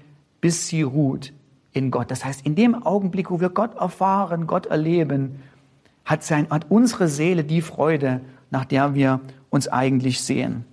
bis 0.42 0.68
sie 0.68 0.84
ruht 0.84 1.34
in 1.74 1.92
Gott. 1.92 2.12
Das 2.12 2.26
heißt, 2.26 2.46
in 2.46 2.56
dem 2.56 2.84
Augenblick, 2.84 3.32
wo 3.32 3.40
wir 3.40 3.50
Gott 3.50 3.76
erfahren, 3.76 4.48
Gott 4.48 4.66
erleben, 4.66 5.42
hat, 6.06 6.24
sein, 6.24 6.48
hat 6.50 6.66
unsere 6.70 7.08
Seele 7.08 7.44
die 7.44 7.62
Freude, 7.62 8.22
nach 8.50 8.66
der 8.66 8.96
wir 8.96 9.22
uns 9.50 9.68
eigentlich 9.68 10.22
sehen. 10.22 10.66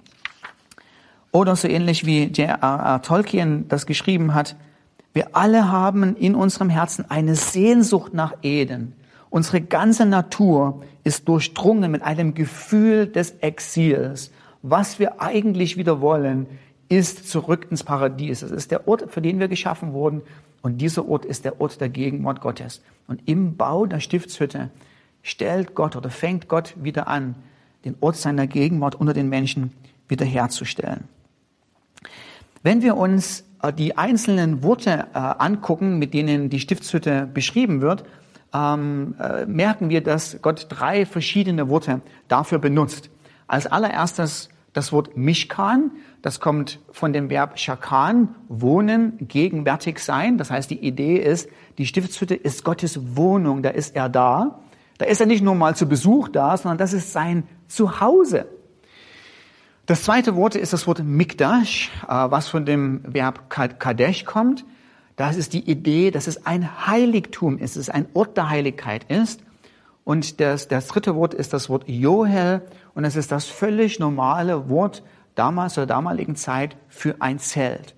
Oder 1.30 1.56
so 1.56 1.68
ähnlich 1.68 2.06
wie 2.06 2.24
J.R.R. 2.24 3.02
Tolkien 3.02 3.68
das 3.68 3.86
geschrieben 3.86 4.34
hat, 4.34 4.56
wir 5.12 5.36
alle 5.36 5.70
haben 5.70 6.16
in 6.16 6.34
unserem 6.34 6.70
Herzen 6.70 7.04
eine 7.10 7.34
Sehnsucht 7.34 8.14
nach 8.14 8.34
Eden. 8.42 8.94
Unsere 9.30 9.60
ganze 9.60 10.06
Natur 10.06 10.82
ist 11.04 11.28
durchdrungen 11.28 11.90
mit 11.90 12.02
einem 12.02 12.34
Gefühl 12.34 13.06
des 13.06 13.32
Exils. 13.40 14.30
Was 14.62 14.98
wir 14.98 15.20
eigentlich 15.20 15.76
wieder 15.76 16.00
wollen, 16.00 16.46
ist 16.88 17.28
zurück 17.28 17.66
ins 17.70 17.84
Paradies. 17.84 18.40
Das 18.40 18.50
ist 18.50 18.70
der 18.70 18.88
Ort, 18.88 19.10
für 19.10 19.20
den 19.20 19.38
wir 19.38 19.48
geschaffen 19.48 19.92
wurden. 19.92 20.22
Und 20.62 20.78
dieser 20.78 21.08
Ort 21.08 21.24
ist 21.24 21.44
der 21.44 21.60
Ort 21.60 21.80
der 21.80 21.88
Gegenwart 21.88 22.40
Gottes. 22.40 22.82
Und 23.06 23.22
im 23.26 23.56
Bau 23.56 23.86
der 23.86 24.00
Stiftshütte 24.00 24.70
stellt 25.22 25.74
Gott 25.74 25.96
oder 25.96 26.10
fängt 26.10 26.48
Gott 26.48 26.74
wieder 26.76 27.08
an, 27.08 27.34
den 27.84 27.96
Ort 28.00 28.16
seiner 28.16 28.46
Gegenwart 28.46 28.94
unter 28.94 29.14
den 29.14 29.28
Menschen 29.28 29.72
wiederherzustellen. 30.08 31.04
Wenn 32.62 32.82
wir 32.82 32.96
uns 32.96 33.44
äh, 33.62 33.72
die 33.72 33.96
einzelnen 33.96 34.62
Worte 34.62 35.06
äh, 35.14 35.18
angucken, 35.18 35.98
mit 35.98 36.12
denen 36.14 36.50
die 36.50 36.60
Stiftshütte 36.60 37.28
beschrieben 37.32 37.80
wird, 37.80 38.04
ähm, 38.52 39.14
äh, 39.20 39.46
merken 39.46 39.90
wir, 39.90 40.02
dass 40.02 40.40
Gott 40.42 40.66
drei 40.68 41.06
verschiedene 41.06 41.68
Worte 41.68 42.00
dafür 42.28 42.58
benutzt. 42.58 43.10
Als 43.46 43.66
allererstes 43.66 44.48
das 44.72 44.92
Wort 44.92 45.16
Mishkan, 45.16 45.90
das 46.22 46.40
kommt 46.40 46.80
von 46.90 47.12
dem 47.12 47.30
Verb 47.30 47.58
Shakan, 47.58 48.34
wohnen, 48.48 49.18
gegenwärtig 49.20 50.00
sein. 50.00 50.36
Das 50.36 50.50
heißt, 50.50 50.70
die 50.70 50.84
Idee 50.84 51.16
ist, 51.16 51.48
die 51.78 51.86
Stiftshütte 51.86 52.34
ist 52.34 52.64
Gottes 52.64 53.16
Wohnung, 53.16 53.62
da 53.62 53.70
ist 53.70 53.94
er 53.94 54.08
da. 54.08 54.60
Da 54.98 55.06
ist 55.06 55.20
er 55.20 55.26
nicht 55.26 55.44
nur 55.44 55.54
mal 55.54 55.76
zu 55.76 55.88
Besuch 55.88 56.28
da, 56.28 56.56
sondern 56.56 56.78
das 56.78 56.92
ist 56.92 57.12
sein 57.12 57.46
Zuhause. 57.68 58.46
Das 59.86 60.02
zweite 60.02 60.34
Wort 60.34 60.56
ist 60.56 60.72
das 60.72 60.86
Wort 60.86 61.02
Mikdash, 61.02 61.90
äh, 62.06 62.08
was 62.08 62.48
von 62.48 62.66
dem 62.66 63.00
Verb 63.04 63.48
Kadesh 63.48 64.24
kommt. 64.24 64.66
Das 65.16 65.36
ist 65.36 65.52
die 65.52 65.70
Idee, 65.70 66.10
dass 66.10 66.26
es 66.26 66.44
ein 66.46 66.86
Heiligtum 66.86 67.58
ist, 67.58 67.76
dass 67.76 67.84
es 67.84 67.90
ein 67.90 68.06
Ort 68.12 68.36
der 68.36 68.50
Heiligkeit 68.50 69.04
ist. 69.10 69.42
Und 70.04 70.40
das, 70.40 70.68
das 70.68 70.88
dritte 70.88 71.14
Wort 71.14 71.32
ist 71.32 71.52
das 71.52 71.68
Wort 71.68 71.84
Johel 71.86 72.62
und 72.94 73.04
es 73.04 73.14
ist 73.14 73.30
das 73.30 73.46
völlig 73.46 73.98
normale 73.98 74.68
Wort 74.68 75.02
damals 75.38 75.74
zur 75.74 75.86
damaligen 75.86 76.36
Zeit 76.36 76.76
für 76.88 77.16
ein 77.20 77.38
Zelt. 77.38 77.94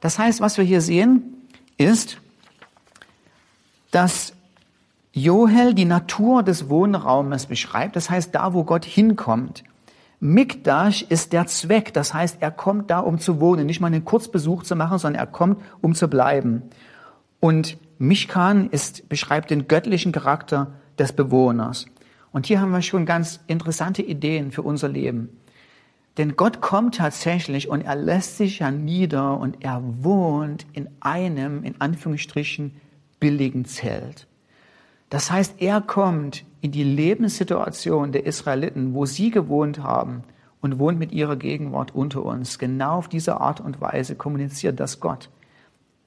Das 0.00 0.18
heißt, 0.18 0.40
was 0.40 0.56
wir 0.58 0.64
hier 0.64 0.80
sehen, 0.80 1.46
ist, 1.76 2.18
dass 3.90 4.32
Johel 5.12 5.74
die 5.74 5.84
Natur 5.84 6.42
des 6.42 6.68
Wohnraumes 6.68 7.46
beschreibt, 7.46 7.96
das 7.96 8.10
heißt 8.10 8.34
da, 8.34 8.52
wo 8.52 8.64
Gott 8.64 8.84
hinkommt. 8.84 9.64
Mikdash 10.20 11.02
ist 11.02 11.32
der 11.32 11.46
Zweck, 11.46 11.92
das 11.92 12.14
heißt, 12.14 12.38
er 12.40 12.50
kommt 12.50 12.90
da, 12.90 13.00
um 13.00 13.18
zu 13.18 13.40
wohnen, 13.40 13.66
nicht 13.66 13.80
mal 13.80 13.88
einen 13.88 14.04
Kurzbesuch 14.04 14.62
zu 14.62 14.76
machen, 14.76 14.98
sondern 14.98 15.20
er 15.20 15.26
kommt, 15.26 15.62
um 15.80 15.94
zu 15.94 16.08
bleiben. 16.08 16.62
Und 17.40 17.76
Mishkan 17.98 18.70
ist, 18.70 19.08
beschreibt 19.08 19.50
den 19.50 19.68
göttlichen 19.68 20.12
Charakter 20.12 20.72
des 20.98 21.12
Bewohners. 21.12 21.86
Und 22.32 22.46
hier 22.46 22.60
haben 22.60 22.72
wir 22.72 22.82
schon 22.82 23.06
ganz 23.06 23.40
interessante 23.46 24.02
Ideen 24.02 24.52
für 24.52 24.62
unser 24.62 24.88
Leben. 24.88 25.30
Denn 26.18 26.36
Gott 26.36 26.60
kommt 26.62 26.96
tatsächlich 26.96 27.68
und 27.68 27.82
er 27.82 27.94
lässt 27.94 28.38
sich 28.38 28.60
ja 28.60 28.70
nieder 28.70 29.38
und 29.38 29.62
er 29.62 29.82
wohnt 30.02 30.66
in 30.72 30.88
einem, 31.00 31.62
in 31.62 31.80
Anführungsstrichen, 31.80 32.72
billigen 33.20 33.66
Zelt. 33.66 34.26
Das 35.10 35.30
heißt, 35.30 35.56
er 35.58 35.80
kommt 35.80 36.44
in 36.60 36.72
die 36.72 36.82
Lebenssituation 36.82 38.12
der 38.12 38.26
Israeliten, 38.26 38.94
wo 38.94 39.06
sie 39.06 39.30
gewohnt 39.30 39.82
haben 39.82 40.24
und 40.60 40.78
wohnt 40.78 40.98
mit 40.98 41.12
ihrer 41.12 41.36
Gegenwart 41.36 41.94
unter 41.94 42.24
uns. 42.24 42.58
Genau 42.58 42.96
auf 42.96 43.08
diese 43.08 43.40
Art 43.40 43.60
und 43.60 43.80
Weise 43.80 44.16
kommuniziert 44.16 44.80
das 44.80 44.98
Gott. 45.00 45.30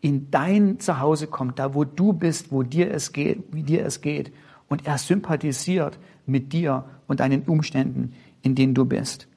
In 0.02 0.32
dein 0.32 0.80
Zuhause 0.80 1.28
kommt, 1.28 1.60
da 1.60 1.74
wo 1.74 1.86
du 1.86 2.14
bist, 2.14 2.52
wo 2.52 2.64
dir 2.64 2.92
es 2.92 3.14
geht, 3.14 3.44
wie 3.52 3.64
dir 3.64 3.86
es 3.86 4.02
geht. 4.02 4.34
Und 4.68 4.86
er 4.86 4.98
sympathisiert 4.98 5.98
mit 6.26 6.52
dir 6.52 6.86
und 7.08 7.22
deinen 7.22 7.44
Umständen, 7.44 8.14
in 8.42 8.56
denen 8.56 8.74
du 8.74 8.86
bist. 8.86 9.29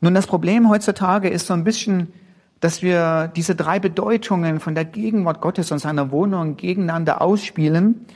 Nun, 0.00 0.14
das 0.14 0.26
Problem 0.26 0.68
heutzutage 0.68 1.28
ist 1.28 1.46
so 1.46 1.54
ein 1.54 1.64
bisschen, 1.64 2.12
dass 2.60 2.82
wir 2.82 3.30
diese 3.34 3.54
drei 3.54 3.78
Bedeutungen 3.78 4.60
von 4.60 4.74
der 4.74 4.84
Gegenwart 4.84 5.40
Gottes 5.40 5.72
und 5.72 5.78
seiner 5.78 6.10
Wohnung 6.10 6.56
gegeneinander 6.56 7.20
ausspielen 7.20 8.06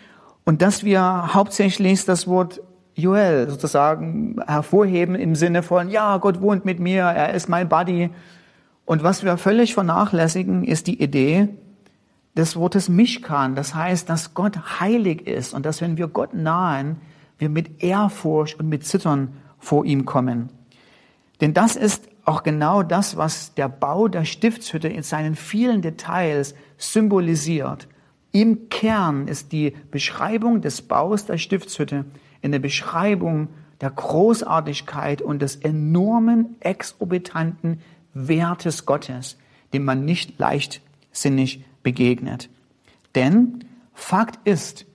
und 0.45 0.63
dass 0.63 0.85
wir 0.85 1.35
hauptsächlich 1.35 2.05
das 2.05 2.27
Wort 2.27 2.61
Joel 2.95 3.49
sozusagen 3.49 4.37
hervorheben 4.47 5.15
im 5.15 5.35
Sinne 5.35 5.63
von, 5.63 5.89
ja, 5.89 6.17
Gott 6.19 6.41
wohnt 6.41 6.65
mit 6.65 6.79
mir, 6.79 7.03
er 7.03 7.35
ist 7.35 7.49
mein 7.49 7.69
Buddy. 7.69 8.11
Und 8.85 9.03
was 9.03 9.25
wir 9.25 9.37
völlig 9.37 9.75
vernachlässigen, 9.75 10.65
ist 10.65 10.87
die 10.87 11.03
Idee 11.03 11.49
des 12.37 12.57
Wortes 12.57 12.89
Mishkan. 12.89 13.55
Das 13.55 13.75
heißt, 13.75 14.09
dass 14.09 14.35
Gott 14.35 14.81
heilig 14.81 15.27
ist 15.27 15.55
und 15.55 15.65
dass 15.65 15.81
wenn 15.81 15.97
wir 15.97 16.09
Gott 16.09 16.35
nahen, 16.35 16.97
wir 17.39 17.49
mit 17.49 17.83
Ehrfurcht 17.83 18.59
und 18.59 18.69
mit 18.69 18.85
Zittern 18.85 19.37
vor 19.59 19.85
ihm 19.85 20.05
kommen. 20.05 20.51
Denn 21.43 21.55
das 21.55 21.75
ist 21.75 22.09
auch 22.25 22.45
genau 22.45 22.85
das, 22.85 23.17
was 23.17 23.53
der 23.55 23.69
Bau 23.69 24.07
der 24.07 24.25
Stiftshütte 24.25 24.87
in 24.87 25.03
seinen 25.03 25.35
vielen 25.35 25.83
Details 25.83 26.55
symbolisiert. 26.79 27.89
Im 28.31 28.69
Kern 28.69 29.27
ist 29.27 29.51
die 29.51 29.75
Beschreibung 29.91 30.61
des 30.61 30.83
Baus 30.83 31.27
der 31.27 31.39
Stiftshütte 31.39 32.05
in 32.43 32.53
der 32.53 32.61
Beschreibung 32.61 33.49
der 33.81 33.91
Großartigkeit 33.91 35.21
und 35.21 35.43
des 35.43 35.57
enormen, 35.57 36.55
exorbitanten 36.61 37.81
Wertes 38.15 38.87
Gottes, 38.87 39.37
dem 39.73 39.85
man 39.85 40.05
nicht 40.05 40.39
leichtsinnig 40.39 41.65
begegnet. 41.83 42.51
Denn 43.17 43.65
Fakt 43.95 44.39
ist, 44.47 44.87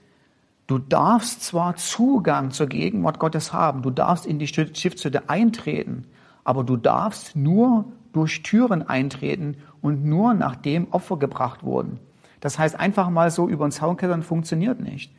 du 0.67 0.79
darfst 0.79 1.43
zwar 1.43 1.75
Zugang 1.75 2.51
zur 2.51 2.67
Gegenwart 2.67 3.19
Gottes 3.19 3.51
haben, 3.51 3.81
du 3.81 3.89
darfst 3.89 4.25
in 4.25 4.39
die 4.39 4.47
Stiftshütte 4.47 5.29
eintreten, 5.29 6.05
aber 6.47 6.63
du 6.63 6.77
darfst 6.77 7.35
nur 7.35 7.83
durch 8.13 8.41
Türen 8.41 8.81
eintreten 8.87 9.57
und 9.81 10.05
nur 10.05 10.33
nachdem 10.33 10.87
Opfer 10.91 11.17
gebracht 11.17 11.61
wurden. 11.63 11.99
Das 12.39 12.57
heißt, 12.57 12.79
einfach 12.79 13.09
mal 13.09 13.31
so 13.31 13.49
über 13.49 13.67
den 13.67 13.73
Zaun 13.73 13.97
klettern 13.97 14.23
funktioniert 14.23 14.79
nicht. 14.79 15.11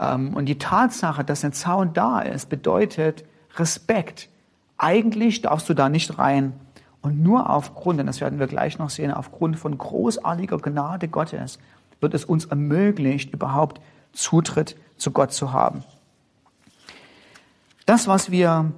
Ähm, 0.00 0.34
und 0.34 0.46
die 0.46 0.58
Tatsache, 0.58 1.22
dass 1.22 1.44
ein 1.44 1.52
Zaun 1.52 1.92
da 1.92 2.18
ist, 2.18 2.48
bedeutet 2.48 3.24
Respekt. 3.54 4.28
Eigentlich 4.76 5.42
darfst 5.42 5.68
du 5.68 5.74
da 5.74 5.88
nicht 5.88 6.18
rein. 6.18 6.54
Und 7.02 7.22
nur 7.22 7.50
aufgrund, 7.50 8.00
und 8.00 8.06
das 8.08 8.20
werden 8.20 8.40
wir 8.40 8.48
gleich 8.48 8.76
noch 8.76 8.90
sehen, 8.90 9.12
aufgrund 9.12 9.56
von 9.56 9.78
großartiger 9.78 10.58
Gnade 10.58 11.06
Gottes 11.06 11.60
wird 12.00 12.14
es 12.14 12.24
uns 12.24 12.46
ermöglicht, 12.46 13.32
überhaupt 13.32 13.80
Zutritt 14.12 14.76
zu 14.96 15.12
Gott 15.12 15.32
zu 15.32 15.52
haben. 15.52 15.84
Das, 17.86 18.08
was 18.08 18.32
wir, 18.32 18.72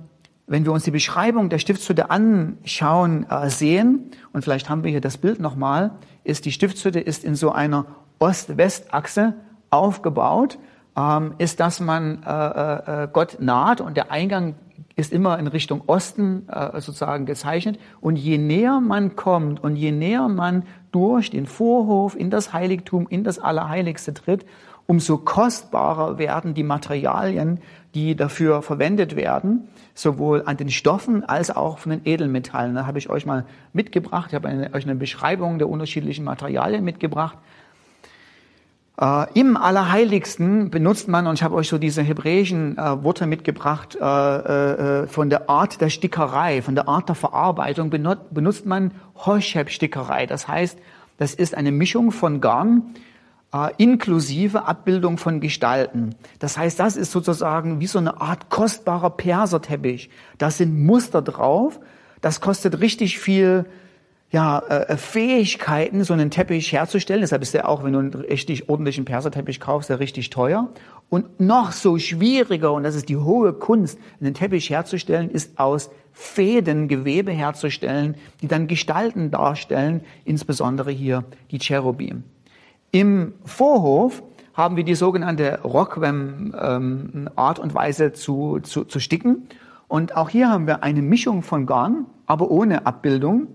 wenn 0.47 0.65
wir 0.65 0.73
uns 0.73 0.85
die 0.85 0.91
Beschreibung 0.91 1.49
der 1.49 1.59
Stiftshütte 1.59 2.11
anschauen, 2.11 3.27
äh, 3.29 3.51
sehen, 3.51 4.11
und 4.33 4.43
vielleicht 4.43 4.69
haben 4.69 4.85
wir 4.85 4.91
hier 4.91 5.01
das 5.01 5.19
Bild 5.19 5.41
nochmal, 5.41 5.93
ist, 6.25 6.45
die 6.45 6.53
Stiftshütte 6.53 7.01
ist 7.01 7.25
in 7.25 7.35
so 7.35 7.53
einer 7.53 7.87
Ost-West-Achse 8.19 9.35
aufgebaut, 9.71 10.59
ähm, 10.97 11.35
ist, 11.39 11.61
dass 11.61 11.81
man 11.81 12.23
äh, 12.23 13.05
äh, 13.05 13.09
Gott 13.13 13.39
naht 13.41 13.81
und 13.81 13.97
der 13.97 14.11
Eingang 14.11 14.55
ist 14.95 15.13
immer 15.13 15.39
in 15.39 15.47
Richtung 15.47 15.83
Osten 15.87 16.49
äh, 16.49 16.81
sozusagen 16.81 17.27
gezeichnet. 17.27 17.79
Und 18.01 18.17
je 18.17 18.39
näher 18.39 18.81
man 18.81 19.15
kommt 19.15 19.63
und 19.63 19.77
je 19.77 19.93
näher 19.93 20.29
man 20.29 20.65
durch 20.91 21.31
den 21.31 21.47
Vorhof 21.47 22.17
in 22.17 22.31
das 22.31 22.55
Heiligtum, 22.55 23.07
in 23.09 23.23
das 23.23 23.39
Allerheiligste 23.39 24.15
tritt, 24.15 24.47
umso 24.87 25.19
kostbarer 25.19 26.17
werden 26.17 26.55
die 26.55 26.63
Materialien, 26.63 27.61
die 27.97 28.15
dafür 28.15 28.61
verwendet 28.61 29.17
werden, 29.17 29.69
sowohl 29.95 30.43
an 30.45 30.59
den 30.59 30.71
Stoffen 30.71 31.25
als 31.25 31.51
auch 31.51 31.79
von 31.79 31.91
den 31.91 32.03
Edelmetallen. 32.05 32.75
Da 32.75 32.87
habe 32.87 32.99
ich 32.99 33.09
euch 33.09 33.25
mal 33.25 33.47
mitgebracht, 33.73 34.27
ich 34.29 34.35
habe 34.35 34.49
eine, 34.49 34.75
euch 34.75 34.85
eine 34.85 34.95
Beschreibung 34.95 35.59
der 35.59 35.71
unterschiedlichen 35.71 36.23
Materialien 36.23 36.85
mitgebracht. 36.85 37.39
Äh, 39.01 39.33
Im 39.33 39.57
Allerheiligsten 39.57 40.69
benutzt 40.71 41.09
man, 41.09 41.27
und 41.27 41.37
ich 41.37 41.43
habe 41.43 41.55
euch 41.55 41.69
so 41.69 41.79
diese 41.79 42.03
hebräischen 42.03 42.77
äh, 42.77 43.03
Worte 43.03 43.27
mitgebracht, 43.27 43.97
äh, 43.99 44.05
äh, 44.05 45.07
von 45.07 45.31
der 45.31 45.49
Art 45.49 45.81
der 45.81 45.89
Stickerei, 45.89 46.61
von 46.61 46.75
der 46.75 46.89
Art 46.89 47.09
der 47.09 47.17
Verarbeitung, 47.17 47.89
benut, 47.89 48.19
benutzt 48.31 48.67
man 48.67 48.91
Hoshep-Stickerei. 49.25 50.27
Das 50.27 50.47
heißt, 50.47 50.79
das 51.17 51.33
ist 51.33 51.55
eine 51.55 51.73
Mischung 51.73 52.13
von 52.13 52.43
Garn, 52.43 52.83
äh, 52.83 53.07
inklusive 53.79 54.67
Abbildung 54.67 55.17
von 55.17 55.41
Gestalten. 55.41 56.15
Das 56.39 56.59
heißt, 56.59 56.79
das 56.79 56.97
ist 56.97 57.11
sozusagen 57.11 57.81
wie 57.81 57.87
so 57.87 57.99
eine 57.99 58.21
Art 58.21 58.51
kostbarer 58.51 59.11
Perserteppich. 59.11 60.11
Da 60.37 60.51
sind 60.51 60.85
Muster 60.85 61.23
drauf. 61.23 61.81
Das 62.21 62.41
kostet 62.41 62.81
richtig 62.81 63.19
viel 63.19 63.65
ja, 64.31 64.59
äh, 64.59 64.97
Fähigkeiten, 64.97 66.05
so 66.05 66.13
einen 66.13 66.31
Teppich 66.31 66.73
herzustellen. 66.73 67.21
Deshalb 67.21 67.43
ist 67.43 67.55
der 67.55 67.69
auch, 67.69 67.85
wenn 67.85 67.93
du 67.93 67.99
einen 68.01 68.15
richtig 68.15 68.69
ordentlichen 68.69 69.05
Perserteppich 69.05 69.61
kaufst, 69.61 69.89
der 69.89 70.01
richtig 70.01 70.31
teuer. 70.31 70.69
Und 71.09 71.41
noch 71.41 71.73
so 71.73 71.99
schwieriger, 71.99 72.73
und 72.73 72.83
das 72.83 72.97
ist 72.97 73.09
die 73.09 73.17
hohe 73.17 73.53
Kunst, 73.53 73.99
einen 74.21 74.35
Teppich 74.35 74.69
herzustellen, 74.71 75.31
ist 75.31 75.59
aus 75.59 75.91
Fäden 76.13 76.89
Gewebe 76.89 77.31
herzustellen, 77.31 78.17
die 78.43 78.49
dann 78.49 78.67
Gestalten 78.67 79.31
darstellen, 79.31 80.03
insbesondere 80.25 80.91
hier 80.91 81.25
die 81.51 81.59
Cherubim. 81.59 82.25
Im 82.97 83.35
Vorhof 83.45 84.23
haben 84.55 84.79
wir 84.79 84.83
die 84.83 84.95
sogenannte 84.95 85.61
Rockwem-Art 85.63 87.59
ähm, 87.59 87.63
und 87.63 87.75
Weise 87.75 88.15
zu, 88.15 88.61
zu, 88.61 88.85
zu 88.85 89.01
sticken. 89.01 89.49
Und 89.87 90.17
auch 90.17 90.31
hier 90.31 90.49
haben 90.49 90.67
wir 90.67 90.83
eine 90.83 91.03
Mischung 91.03 91.43
von 91.43 91.67
Garn, 91.67 92.07
aber 92.25 92.51
ohne 92.51 92.87
Abbildung. 92.87 93.49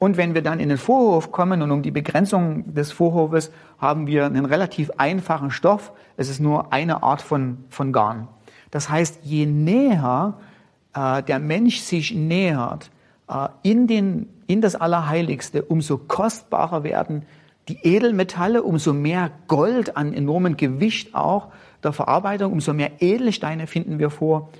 Und 0.00 0.16
wenn 0.16 0.34
wir 0.34 0.42
dann 0.42 0.58
in 0.58 0.70
den 0.70 0.76
Vorhof 0.76 1.30
kommen 1.30 1.62
und 1.62 1.70
um 1.70 1.82
die 1.82 1.92
Begrenzung 1.92 2.74
des 2.74 2.90
Vorhofes 2.90 3.52
haben 3.78 4.08
wir 4.08 4.26
einen 4.26 4.44
relativ 4.44 4.90
einfachen 4.96 5.52
Stoff. 5.52 5.92
Es 6.16 6.28
ist 6.28 6.40
nur 6.40 6.72
eine 6.72 7.04
Art 7.04 7.22
von, 7.22 7.58
von 7.68 7.92
Garn. 7.92 8.26
Das 8.72 8.90
heißt, 8.90 9.20
je 9.22 9.46
näher 9.46 10.34
äh, 10.94 11.22
der 11.22 11.38
Mensch 11.38 11.78
sich 11.78 12.12
nähert 12.12 12.90
äh, 13.28 13.46
in, 13.62 13.86
den, 13.86 14.28
in 14.48 14.60
das 14.60 14.74
Allerheiligste, 14.74 15.62
umso 15.62 15.96
kostbarer 15.96 16.82
werden 16.82 17.22
die 17.68 17.78
Edelmetalle, 17.82 18.62
umso 18.62 18.92
mehr 18.92 19.30
Gold 19.46 19.96
an 19.96 20.12
enormem 20.12 20.56
Gewicht 20.56 21.14
auch 21.14 21.48
der 21.82 21.92
Verarbeitung, 21.92 22.52
umso 22.52 22.72
mehr 22.72 23.00
Edelsteine 23.00 23.66
finden 23.66 23.98
wir 23.98 24.10
vor. 24.10 24.50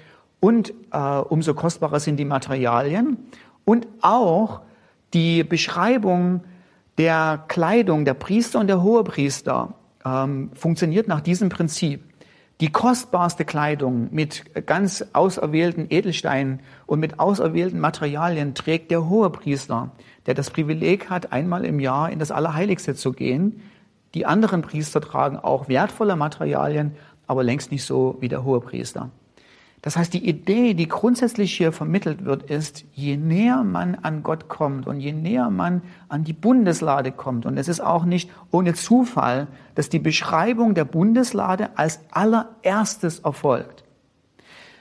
Und 0.40 0.72
äh, 0.92 0.98
umso 0.98 1.54
kostbarer 1.54 2.00
sind 2.00 2.16
die 2.16 2.24
Materialien. 2.24 3.18
Und 3.64 3.86
auch 4.00 4.60
die 5.12 5.44
Beschreibung 5.44 6.42
der 6.98 7.44
Kleidung 7.48 8.04
der 8.04 8.14
Priester 8.14 8.58
und 8.60 8.66
der 8.66 8.82
Hohepriester 8.82 9.74
ähm, 10.04 10.50
funktioniert 10.54 11.08
nach 11.08 11.20
diesem 11.20 11.48
Prinzip. 11.48 12.02
Die 12.60 12.70
kostbarste 12.70 13.46
Kleidung 13.46 14.08
mit 14.12 14.66
ganz 14.66 15.04
auserwählten 15.14 15.86
Edelsteinen 15.88 16.60
und 16.86 17.00
mit 17.00 17.18
auserwählten 17.18 17.80
Materialien 17.80 18.54
trägt 18.54 18.90
der 18.90 19.08
Hohepriester 19.08 19.92
der 20.30 20.36
das 20.36 20.50
Privileg 20.50 21.10
hat, 21.10 21.32
einmal 21.32 21.64
im 21.64 21.80
Jahr 21.80 22.08
in 22.08 22.20
das 22.20 22.30
Allerheiligste 22.30 22.94
zu 22.94 23.12
gehen. 23.12 23.62
Die 24.14 24.26
anderen 24.26 24.62
Priester 24.62 25.00
tragen 25.00 25.36
auch 25.36 25.66
wertvolle 25.66 26.14
Materialien, 26.14 26.92
aber 27.26 27.42
längst 27.42 27.72
nicht 27.72 27.82
so 27.82 28.16
wie 28.20 28.28
der 28.28 28.44
Hohepriester. 28.44 29.10
Das 29.82 29.96
heißt, 29.96 30.14
die 30.14 30.28
Idee, 30.28 30.74
die 30.74 30.86
grundsätzlich 30.86 31.52
hier 31.52 31.72
vermittelt 31.72 32.24
wird, 32.24 32.44
ist, 32.44 32.84
je 32.92 33.16
näher 33.16 33.64
man 33.64 33.96
an 33.96 34.22
Gott 34.22 34.48
kommt 34.48 34.86
und 34.86 35.00
je 35.00 35.10
näher 35.10 35.50
man 35.50 35.82
an 36.08 36.22
die 36.22 36.32
Bundeslade 36.32 37.10
kommt, 37.10 37.44
und 37.44 37.58
es 37.58 37.66
ist 37.66 37.80
auch 37.80 38.04
nicht 38.04 38.30
ohne 38.52 38.74
Zufall, 38.74 39.48
dass 39.74 39.88
die 39.88 39.98
Beschreibung 39.98 40.76
der 40.76 40.84
Bundeslade 40.84 41.70
als 41.76 41.98
allererstes 42.12 43.18
erfolgt. 43.18 43.82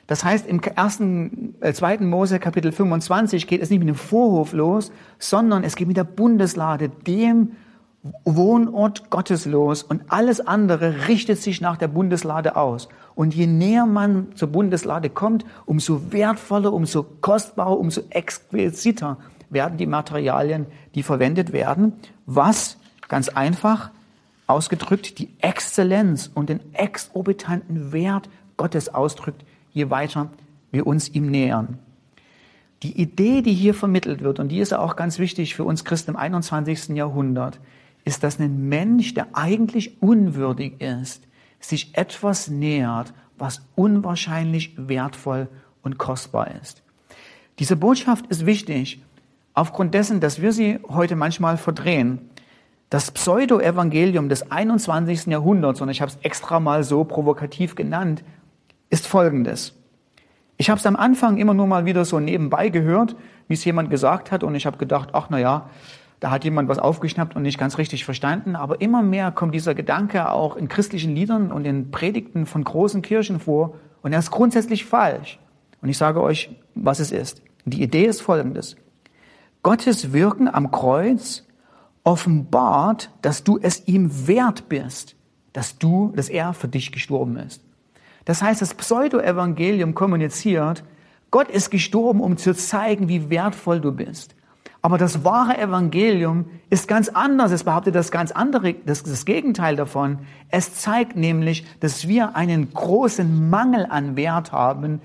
Das 0.09 0.23
heißt, 0.23 0.47
im 0.47 0.59
ersten, 0.59 1.53
äh, 1.61 1.71
zweiten 1.71 2.09
Mose 2.09 2.39
Kapitel 2.39 2.71
25 2.71 3.45
geht 3.45 3.61
es 3.61 3.69
nicht 3.69 3.77
mit 3.77 3.87
dem 3.87 3.93
Vorhof 3.93 4.53
los, 4.53 4.91
sondern 5.19 5.63
es 5.63 5.75
geht 5.75 5.87
mit 5.87 5.97
der 5.97 6.03
Bundeslade, 6.03 6.89
dem 6.89 7.51
Wohnort 8.25 9.11
Gottes 9.11 9.45
los. 9.45 9.83
Und 9.83 10.01
alles 10.07 10.41
andere 10.41 11.07
richtet 11.07 11.37
sich 11.37 11.61
nach 11.61 11.77
der 11.77 11.89
Bundeslade 11.89 12.55
aus. 12.55 12.89
Und 13.13 13.35
je 13.35 13.45
näher 13.45 13.85
man 13.85 14.29
zur 14.33 14.47
Bundeslade 14.47 15.11
kommt, 15.11 15.45
umso 15.67 16.11
wertvoller, 16.11 16.73
umso 16.73 17.03
kostbarer, 17.03 17.77
umso 17.77 18.01
exquisiter 18.09 19.17
werden 19.51 19.77
die 19.77 19.85
Materialien, 19.85 20.65
die 20.95 21.03
verwendet 21.03 21.53
werden, 21.53 21.93
was? 22.25 22.77
Ganz 23.09 23.29
einfach 23.29 23.91
ausgedrückt 24.47 25.19
die 25.19 25.29
Exzellenz 25.39 26.31
und 26.33 26.49
den 26.49 26.73
exorbitanten 26.73 27.91
Wert 27.91 28.27
Gottes 28.57 28.91
ausdrückt, 28.91 29.43
je 29.79 29.89
weiter 29.89 30.29
wir 30.71 30.85
uns 30.85 31.09
ihm 31.09 31.31
nähern. 31.31 31.79
Die 32.83 33.01
Idee, 33.01 33.41
die 33.41 33.53
hier 33.53 33.73
vermittelt 33.73 34.21
wird, 34.21 34.39
und 34.39 34.49
die 34.49 34.59
ist 34.59 34.73
auch 34.73 34.95
ganz 34.95 35.19
wichtig 35.19 35.55
für 35.55 35.63
uns 35.63 35.83
Christen 35.83 36.11
im 36.11 36.17
21. 36.17 36.89
Jahrhundert, 36.89 37.59
ist, 38.05 38.23
dass 38.23 38.39
ein 38.39 38.69
Mensch, 38.69 39.13
der 39.13 39.27
eigentlich 39.33 40.01
unwürdig 40.01 40.79
ist, 40.79 41.23
sich 41.59 41.97
etwas 41.97 42.47
nähert, 42.47 43.13
was 43.37 43.61
unwahrscheinlich 43.75 44.75
wertvoll 44.77 45.47
und 45.81 45.97
kostbar 45.97 46.51
ist. 46.61 46.83
Diese 47.59 47.75
Botschaft 47.75 48.27
ist 48.27 48.45
wichtig, 48.45 49.03
aufgrund 49.53 49.93
dessen, 49.93 50.21
dass 50.21 50.41
wir 50.41 50.53
sie 50.53 50.79
heute 50.87 51.15
manchmal 51.15 51.57
verdrehen. 51.57 52.29
Das 52.89 53.11
Pseudo-Evangelium 53.11 54.29
des 54.29 54.49
21. 54.51 55.27
Jahrhunderts, 55.27 55.81
und 55.81 55.89
ich 55.89 56.01
habe 56.01 56.11
es 56.11 56.17
extra 56.23 56.59
mal 56.59 56.83
so 56.83 57.03
provokativ 57.03 57.75
genannt, 57.75 58.23
ist 58.89 59.07
folgendes. 59.07 59.75
Ich 60.57 60.69
habe 60.69 60.79
es 60.79 60.85
am 60.85 60.95
Anfang 60.95 61.37
immer 61.37 61.53
nur 61.53 61.67
mal 61.67 61.85
wieder 61.85 62.03
so 62.05 62.19
nebenbei 62.19 62.69
gehört, 62.69 63.15
wie 63.47 63.53
es 63.53 63.63
jemand 63.63 63.89
gesagt 63.89 64.31
hat, 64.31 64.43
und 64.43 64.55
ich 64.55 64.65
habe 64.65 64.77
gedacht, 64.77 65.09
ach 65.13 65.27
na 65.29 65.39
ja, 65.39 65.69
da 66.19 66.31
hat 66.31 66.43
jemand 66.43 66.67
was 66.67 66.79
aufgeschnappt 66.79 67.35
und 67.35 67.43
nicht 67.43 67.57
ganz 67.57 67.77
richtig 67.77 68.03
verstanden. 68.03 68.55
Aber 68.55 68.81
immer 68.81 69.01
mehr 69.01 69.31
kommt 69.31 69.55
dieser 69.55 69.73
Gedanke 69.73 70.31
auch 70.31 70.57
in 70.57 70.67
christlichen 70.67 71.15
Liedern 71.15 71.51
und 71.51 71.65
in 71.65 71.91
Predigten 71.91 72.45
von 72.45 72.63
großen 72.63 73.01
Kirchen 73.01 73.39
vor, 73.39 73.75
und 74.01 74.13
er 74.13 74.19
ist 74.19 74.31
grundsätzlich 74.31 74.85
falsch. 74.85 75.39
Und 75.81 75.89
ich 75.89 75.97
sage 75.97 76.21
euch, 76.21 76.55
was 76.75 76.99
es 76.99 77.11
ist. 77.11 77.41
Die 77.65 77.81
Idee 77.81 78.05
ist 78.05 78.21
folgendes. 78.21 78.75
Gottes 79.61 80.13
Wirken 80.13 80.47
am 80.47 80.71
Kreuz 80.71 81.45
offenbart, 82.03 83.11
dass 83.21 83.43
du 83.43 83.59
es 83.61 83.87
ihm 83.87 84.27
wert 84.27 84.69
bist, 84.69 85.15
dass 85.53 85.77
du, 85.77 86.13
dass 86.15 86.29
er 86.29 86.53
für 86.53 86.67
dich 86.67 86.91
gestorben 86.91 87.37
ist. 87.37 87.63
Das 88.25 88.41
heißt, 88.41 88.61
das 88.61 88.73
Pseudo-Evangelium 88.73 89.95
kommuniziert, 89.95 90.83
Gott 91.31 91.49
ist 91.49 91.69
gestorben, 91.69 92.21
um 92.21 92.37
zu 92.37 92.55
zeigen, 92.55 93.07
wie 93.07 93.29
wertvoll 93.29 93.79
du 93.79 93.91
bist. 93.91 94.35
Aber 94.81 94.97
das 94.97 95.25
wahre 95.25 95.57
Evangelium 95.57 96.45
ist 96.69 96.87
ganz 96.87 97.09
anders. 97.09 97.51
Es 97.51 97.65
behauptet 97.65 97.95
das 97.95 98.11
ganz 98.11 98.31
andere, 98.31 98.73
das, 98.85 99.03
das 99.03 99.25
Gegenteil 99.25 99.75
davon. 99.75 100.19
Es 100.49 100.75
zeigt 100.75 101.17
nämlich, 101.17 101.65
dass 101.81 102.07
wir 102.07 102.35
einen 102.35 102.73
großen 102.73 103.49
Mangel 103.49 103.85
an 103.89 104.15
Wert 104.15 104.53
haben 104.53 105.01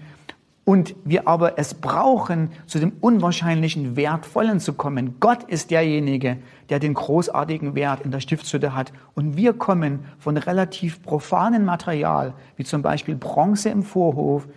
und 0.64 0.94
wir 1.04 1.28
aber 1.28 1.58
es 1.58 1.74
brauchen, 1.74 2.50
zu 2.66 2.78
dem 2.78 2.92
unwahrscheinlichen 3.00 3.96
Wertvollen 3.96 4.60
zu 4.60 4.72
kommen. 4.72 5.16
Gott 5.20 5.42
ist 5.44 5.70
derjenige, 5.70 6.38
der 6.70 6.78
den 6.78 6.94
großartigen 6.94 7.74
Wert 7.74 8.00
in 8.00 8.10
der 8.10 8.20
Stiftshütte 8.20 8.74
hat. 8.74 8.92
Und 9.14 9.36
wir 9.36 9.52
kommen 9.52 10.06
von 10.18 10.36
relativ 10.36 11.02
profanen 11.02 11.64
Material, 11.66 12.32
wie 12.56 12.64
zum 12.64 12.80
Beispiel 12.80 13.14
Bronze 13.14 13.68
im 13.68 13.82
Vorhof, 13.82 14.48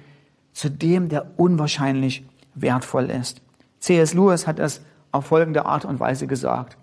zu 0.54 0.70
dem, 0.70 1.10
der 1.10 1.28
unwahrscheinlich 1.38 2.26
wertvoll 2.56 3.10
ist. 3.10 3.42
C.S. 3.80 4.14
Lewis 4.14 4.48
hat 4.48 4.60
es 4.60 4.82
auf 5.12 5.26
folgende 5.26 5.66
Art 5.66 5.86
und 5.86 6.00
Weise 6.00 6.26
gesagt. 6.26 6.78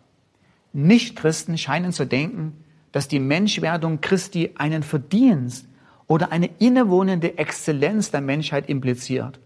Nichtchristen 0.73 1.57
scheinen 1.57 1.93
zu 1.93 2.05
denken, 2.05 2.53
dass 2.93 3.09
die 3.09 3.21
Menschwerdung 3.21 4.01
Christi 4.01 4.53
einen 4.57 4.83
Verdienst 4.83 5.67
oder 6.07 6.33
eine 6.33 6.51
innewohnende 6.59 7.39
Exzellenz 7.39 8.11
der 8.11 8.21
Menschheit 8.21 8.69
impliziert. 8.69 9.41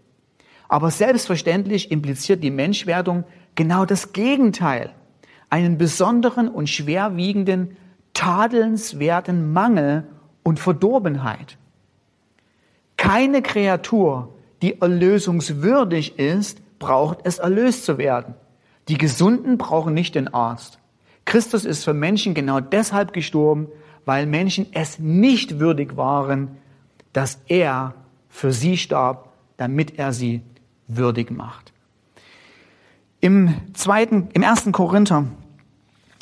Aber 0.67 0.91
selbstverständlich 0.91 1.91
impliziert 1.91 2.43
die 2.43 2.51
Menschwerdung 2.51 3.23
genau 3.55 3.85
das 3.85 4.13
Gegenteil, 4.13 4.91
einen 5.49 5.77
besonderen 5.77 6.47
und 6.47 6.69
schwerwiegenden, 6.69 7.77
tadelnswerten 8.13 9.51
Mangel 9.51 10.07
und 10.43 10.59
Verdorbenheit. 10.59 11.57
Keine 12.97 13.41
Kreatur, 13.41 14.33
die 14.61 14.81
erlösungswürdig 14.81 16.19
ist, 16.19 16.61
braucht 16.79 17.19
es 17.23 17.39
erlöst 17.39 17.85
zu 17.85 17.97
werden. 17.97 18.35
Die 18.87 18.97
Gesunden 18.97 19.57
brauchen 19.57 19.93
nicht 19.93 20.15
den 20.15 20.33
Arzt. 20.33 20.79
Christus 21.25 21.65
ist 21.65 21.83
für 21.83 21.93
Menschen 21.93 22.33
genau 22.33 22.59
deshalb 22.59 23.13
gestorben, 23.13 23.67
weil 24.09 24.25
Menschen 24.25 24.65
es 24.71 24.97
nicht 24.97 25.59
würdig 25.59 25.95
waren, 25.95 26.57
dass 27.13 27.37
er 27.45 27.93
für 28.27 28.51
sie 28.51 28.75
starb, 28.75 29.29
damit 29.57 29.99
er 29.99 30.13
sie 30.13 30.41
würdig 30.87 31.29
macht. 31.29 31.71
Im 33.19 33.53
zweiten, 33.75 34.29
im 34.33 34.41
ersten 34.41 34.71
Korinther, 34.71 35.25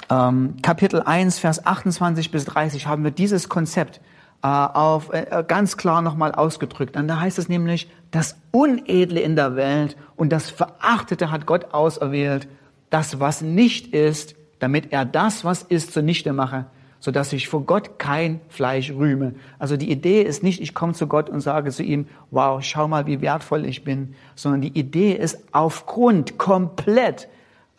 ähm, 0.09 0.55
Kapitel 0.61 1.01
1, 1.01 1.39
Vers 1.39 1.65
28 1.65 2.29
bis 2.29 2.43
30 2.43 2.87
haben 2.87 3.05
wir 3.05 3.11
dieses 3.11 3.47
Konzept 3.47 4.01
äh, 4.43 4.47
auf, 4.47 5.13
äh, 5.13 5.45
ganz 5.47 5.77
klar 5.77 6.01
nochmal 6.01 6.33
ausgedrückt. 6.33 6.97
Und 6.97 7.07
da 7.07 7.21
heißt 7.21 7.39
es 7.39 7.47
nämlich, 7.47 7.89
das 8.11 8.35
Unedle 8.51 9.21
in 9.21 9.37
der 9.37 9.55
Welt 9.55 9.95
und 10.17 10.33
das 10.33 10.49
Verachtete 10.49 11.31
hat 11.31 11.45
Gott 11.45 11.73
auserwählt, 11.73 12.49
das, 12.89 13.21
was 13.21 13.41
nicht 13.41 13.93
ist, 13.93 14.35
damit 14.59 14.91
er 14.91 15.05
das, 15.05 15.45
was 15.45 15.63
ist, 15.63 15.93
zunichte 15.93 16.33
mache, 16.33 16.65
sodass 16.99 17.33
ich 17.33 17.47
vor 17.47 17.61
Gott 17.61 17.99
kein 17.99 18.41
Fleisch 18.49 18.91
rühme. 18.91 19.35
Also 19.59 19.77
die 19.77 19.91
Idee 19.91 20.21
ist 20.21 20.43
nicht, 20.43 20.61
ich 20.61 20.73
komme 20.73 20.93
zu 20.93 21.07
Gott 21.07 21.29
und 21.29 21.41
sage 21.41 21.71
zu 21.71 21.83
ihm, 21.83 22.07
wow, 22.31 22.63
schau 22.63 22.87
mal, 22.87 23.05
wie 23.05 23.21
wertvoll 23.21 23.65
ich 23.65 23.83
bin, 23.83 24.15
sondern 24.35 24.61
die 24.61 24.77
Idee 24.77 25.13
ist 25.13 25.39
aufgrund 25.51 26.37
komplett, 26.37 27.27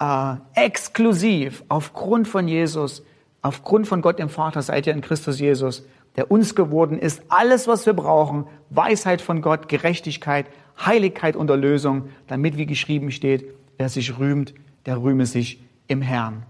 äh, 0.01 0.35
exklusiv, 0.55 1.65
aufgrund 1.69 2.29
von 2.29 2.49
Jesus, 2.49 3.03
aufgrund 3.43 3.89
von 3.89 4.03
Gott 4.03 4.19
dem 4.19 4.29
Vater 4.29 4.63
seid 4.63 4.87
ihr 4.87 4.93
in 4.93 5.01
Christus 5.01 5.41
Jesus, 5.41 5.85
der 6.17 6.31
uns 6.31 6.55
geworden 6.55 6.99
ist, 6.99 7.23
alles, 7.29 7.69
was 7.69 7.87
wir 7.87 7.93
brauchen, 7.93 8.47
Weisheit 8.71 9.21
von 9.21 9.43
Gott, 9.43 9.69
Gerechtigkeit, 9.69 10.47
Heiligkeit 10.85 11.37
und 11.37 11.51
Erlösung, 11.51 12.09
damit, 12.27 12.57
wie 12.57 12.67
geschrieben 12.67 13.11
steht, 13.11 13.45
wer 13.79 13.89
sich 13.89 14.19
rühmt, 14.19 14.55
der 14.87 15.03
rühme 15.03 15.27
sich 15.27 15.63
im 15.87 16.03
Herrn. 16.03 16.45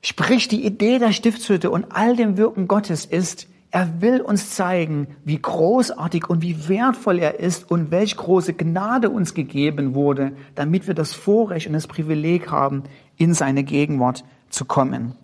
Sprich, 0.00 0.48
die 0.48 0.64
Idee 0.64 0.98
der 0.98 1.12
Stiftshütte 1.12 1.70
und 1.70 1.86
all 1.90 2.16
dem 2.16 2.36
Wirken 2.36 2.68
Gottes 2.68 3.04
ist, 3.04 3.48
er 3.70 4.00
will 4.00 4.20
uns 4.22 4.54
zeigen, 4.54 5.08
wie 5.24 5.38
großartig 5.38 6.30
und 6.30 6.40
wie 6.40 6.68
wertvoll 6.68 7.18
er 7.18 7.38
ist 7.38 7.70
und 7.70 7.90
welch 7.90 8.16
große 8.16 8.54
Gnade 8.54 9.10
uns 9.10 9.34
gegeben 9.34 9.94
wurde, 9.94 10.32
damit 10.54 10.86
wir 10.86 10.94
das 10.94 11.12
Vorrecht 11.12 11.66
und 11.66 11.74
das 11.74 11.86
Privileg 11.86 12.50
haben, 12.50 12.84
in 13.16 13.34
seine 13.34 13.64
Gegenwart 13.64 14.24
zu 14.48 14.64
kommen. 14.64 15.14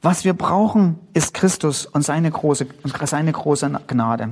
Was 0.00 0.24
wir 0.24 0.34
brauchen, 0.34 0.98
ist 1.14 1.32
Christus 1.32 1.86
und 1.86 2.02
seine 2.02 2.30
große, 2.30 2.66
seine 3.04 3.30
große 3.30 3.70
Gnade. 3.86 4.30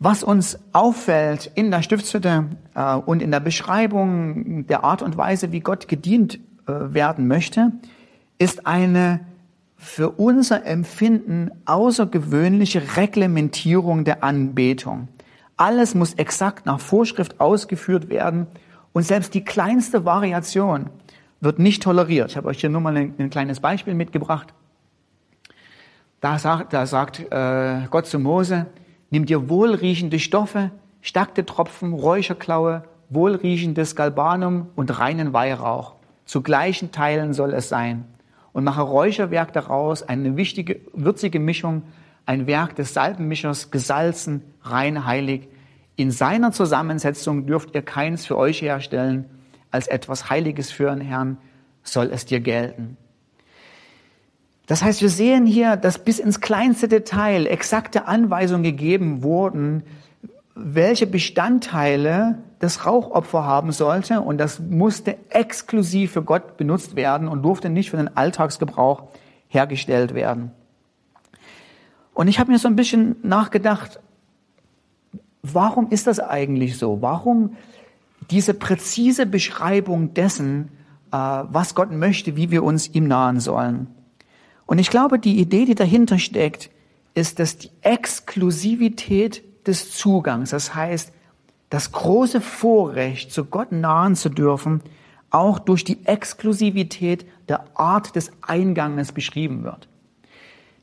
Was 0.00 0.24
uns 0.24 0.58
auffällt 0.72 1.52
in 1.54 1.70
der 1.70 1.82
Stiftshütte 1.82 2.46
äh, 2.74 2.94
und 2.96 3.22
in 3.22 3.30
der 3.30 3.40
Beschreibung 3.40 4.66
der 4.66 4.82
Art 4.82 5.02
und 5.02 5.16
Weise, 5.16 5.52
wie 5.52 5.60
Gott 5.60 5.86
gedient 5.86 6.40
werden 6.66 7.26
möchte, 7.26 7.72
ist 8.38 8.66
eine 8.66 9.20
für 9.76 10.10
unser 10.10 10.64
Empfinden 10.64 11.50
außergewöhnliche 11.66 12.96
Reglementierung 12.96 14.04
der 14.04 14.24
Anbetung. 14.24 15.08
Alles 15.56 15.94
muss 15.94 16.14
exakt 16.14 16.66
nach 16.66 16.80
Vorschrift 16.80 17.40
ausgeführt 17.40 18.08
werden 18.08 18.46
und 18.92 19.02
selbst 19.02 19.34
die 19.34 19.44
kleinste 19.44 20.04
Variation 20.04 20.90
wird 21.40 21.58
nicht 21.58 21.82
toleriert. 21.82 22.30
Ich 22.30 22.36
habe 22.36 22.48
euch 22.48 22.60
hier 22.60 22.70
nur 22.70 22.80
mal 22.80 22.96
ein, 22.96 23.14
ein 23.18 23.30
kleines 23.30 23.60
Beispiel 23.60 23.94
mitgebracht. 23.94 24.54
Da 26.20 26.38
sagt, 26.38 26.72
da 26.72 26.86
sagt 26.86 27.20
äh, 27.30 27.86
Gott 27.90 28.06
zu 28.06 28.18
Mose, 28.18 28.66
nimm 29.10 29.26
dir 29.26 29.48
wohlriechende 29.48 30.18
Stoffe, 30.18 30.70
stackte 31.02 31.44
Tropfen, 31.44 31.92
Räucherklaue, 31.92 32.84
wohlriechendes 33.10 33.94
Galbanum 33.96 34.68
und 34.76 34.98
reinen 34.98 35.32
Weihrauch. 35.32 35.95
Zu 36.26 36.42
gleichen 36.42 36.92
Teilen 36.92 37.32
soll 37.32 37.54
es 37.54 37.68
sein. 37.68 38.04
Und 38.52 38.64
mache 38.64 38.82
Räucherwerk 38.82 39.52
daraus, 39.52 40.02
eine 40.02 40.36
wichtige, 40.36 40.80
würzige 40.92 41.40
Mischung, 41.40 41.82
ein 42.26 42.46
Werk 42.46 42.74
des 42.74 42.92
Salbenmischers, 42.92 43.70
gesalzen, 43.70 44.42
rein 44.62 45.06
heilig. 45.06 45.48
In 45.94 46.10
seiner 46.10 46.52
Zusammensetzung 46.52 47.46
dürft 47.46 47.74
ihr 47.74 47.82
keins 47.82 48.26
für 48.26 48.36
euch 48.36 48.60
herstellen, 48.60 49.26
als 49.70 49.86
etwas 49.86 50.28
Heiliges 50.28 50.70
für 50.70 50.90
den 50.90 51.00
Herrn 51.00 51.38
soll 51.82 52.10
es 52.12 52.26
dir 52.26 52.40
gelten. 52.40 52.96
Das 54.66 54.82
heißt, 54.82 55.00
wir 55.00 55.10
sehen 55.10 55.46
hier, 55.46 55.76
dass 55.76 56.02
bis 56.02 56.18
ins 56.18 56.40
kleinste 56.40 56.88
Detail 56.88 57.46
exakte 57.46 58.06
Anweisungen 58.08 58.64
gegeben 58.64 59.22
wurden, 59.22 59.84
welche 60.56 61.06
Bestandteile 61.06 62.38
das 62.58 62.86
Rauchopfer 62.86 63.44
haben 63.44 63.72
sollte 63.72 64.22
und 64.22 64.38
das 64.38 64.58
musste 64.58 65.18
exklusiv 65.28 66.12
für 66.12 66.22
Gott 66.22 66.56
benutzt 66.56 66.96
werden 66.96 67.28
und 67.28 67.42
durfte 67.42 67.68
nicht 67.68 67.90
für 67.90 67.98
den 67.98 68.16
Alltagsgebrauch 68.16 69.04
hergestellt 69.48 70.14
werden. 70.14 70.50
Und 72.14 72.28
ich 72.28 72.38
habe 72.38 72.50
mir 72.50 72.58
so 72.58 72.68
ein 72.68 72.76
bisschen 72.76 73.16
nachgedacht, 73.22 74.00
warum 75.42 75.90
ist 75.90 76.06
das 76.06 76.18
eigentlich 76.18 76.78
so? 76.78 77.02
Warum 77.02 77.56
diese 78.30 78.54
präzise 78.54 79.26
Beschreibung 79.26 80.14
dessen, 80.14 80.70
äh, 81.12 81.16
was 81.16 81.74
Gott 81.74 81.92
möchte, 81.92 82.34
wie 82.36 82.50
wir 82.50 82.64
uns 82.64 82.88
ihm 82.88 83.06
nahen 83.06 83.40
sollen? 83.40 83.88
Und 84.64 84.78
ich 84.78 84.88
glaube, 84.88 85.18
die 85.18 85.38
Idee, 85.38 85.66
die 85.66 85.74
dahinter 85.74 86.18
steckt, 86.18 86.70
ist, 87.12 87.38
dass 87.38 87.58
die 87.58 87.70
Exklusivität 87.82 89.44
des 89.66 89.92
Zugangs, 89.92 90.50
das 90.50 90.74
heißt, 90.74 91.12
das 91.70 91.92
große 91.92 92.40
Vorrecht, 92.40 93.32
zu 93.32 93.44
Gott 93.44 93.72
nahen 93.72 94.14
zu 94.14 94.28
dürfen, 94.28 94.82
auch 95.30 95.58
durch 95.58 95.84
die 95.84 96.06
Exklusivität 96.06 97.26
der 97.48 97.64
Art 97.74 98.14
des 98.16 98.30
Einganges 98.42 99.12
beschrieben 99.12 99.64
wird. 99.64 99.88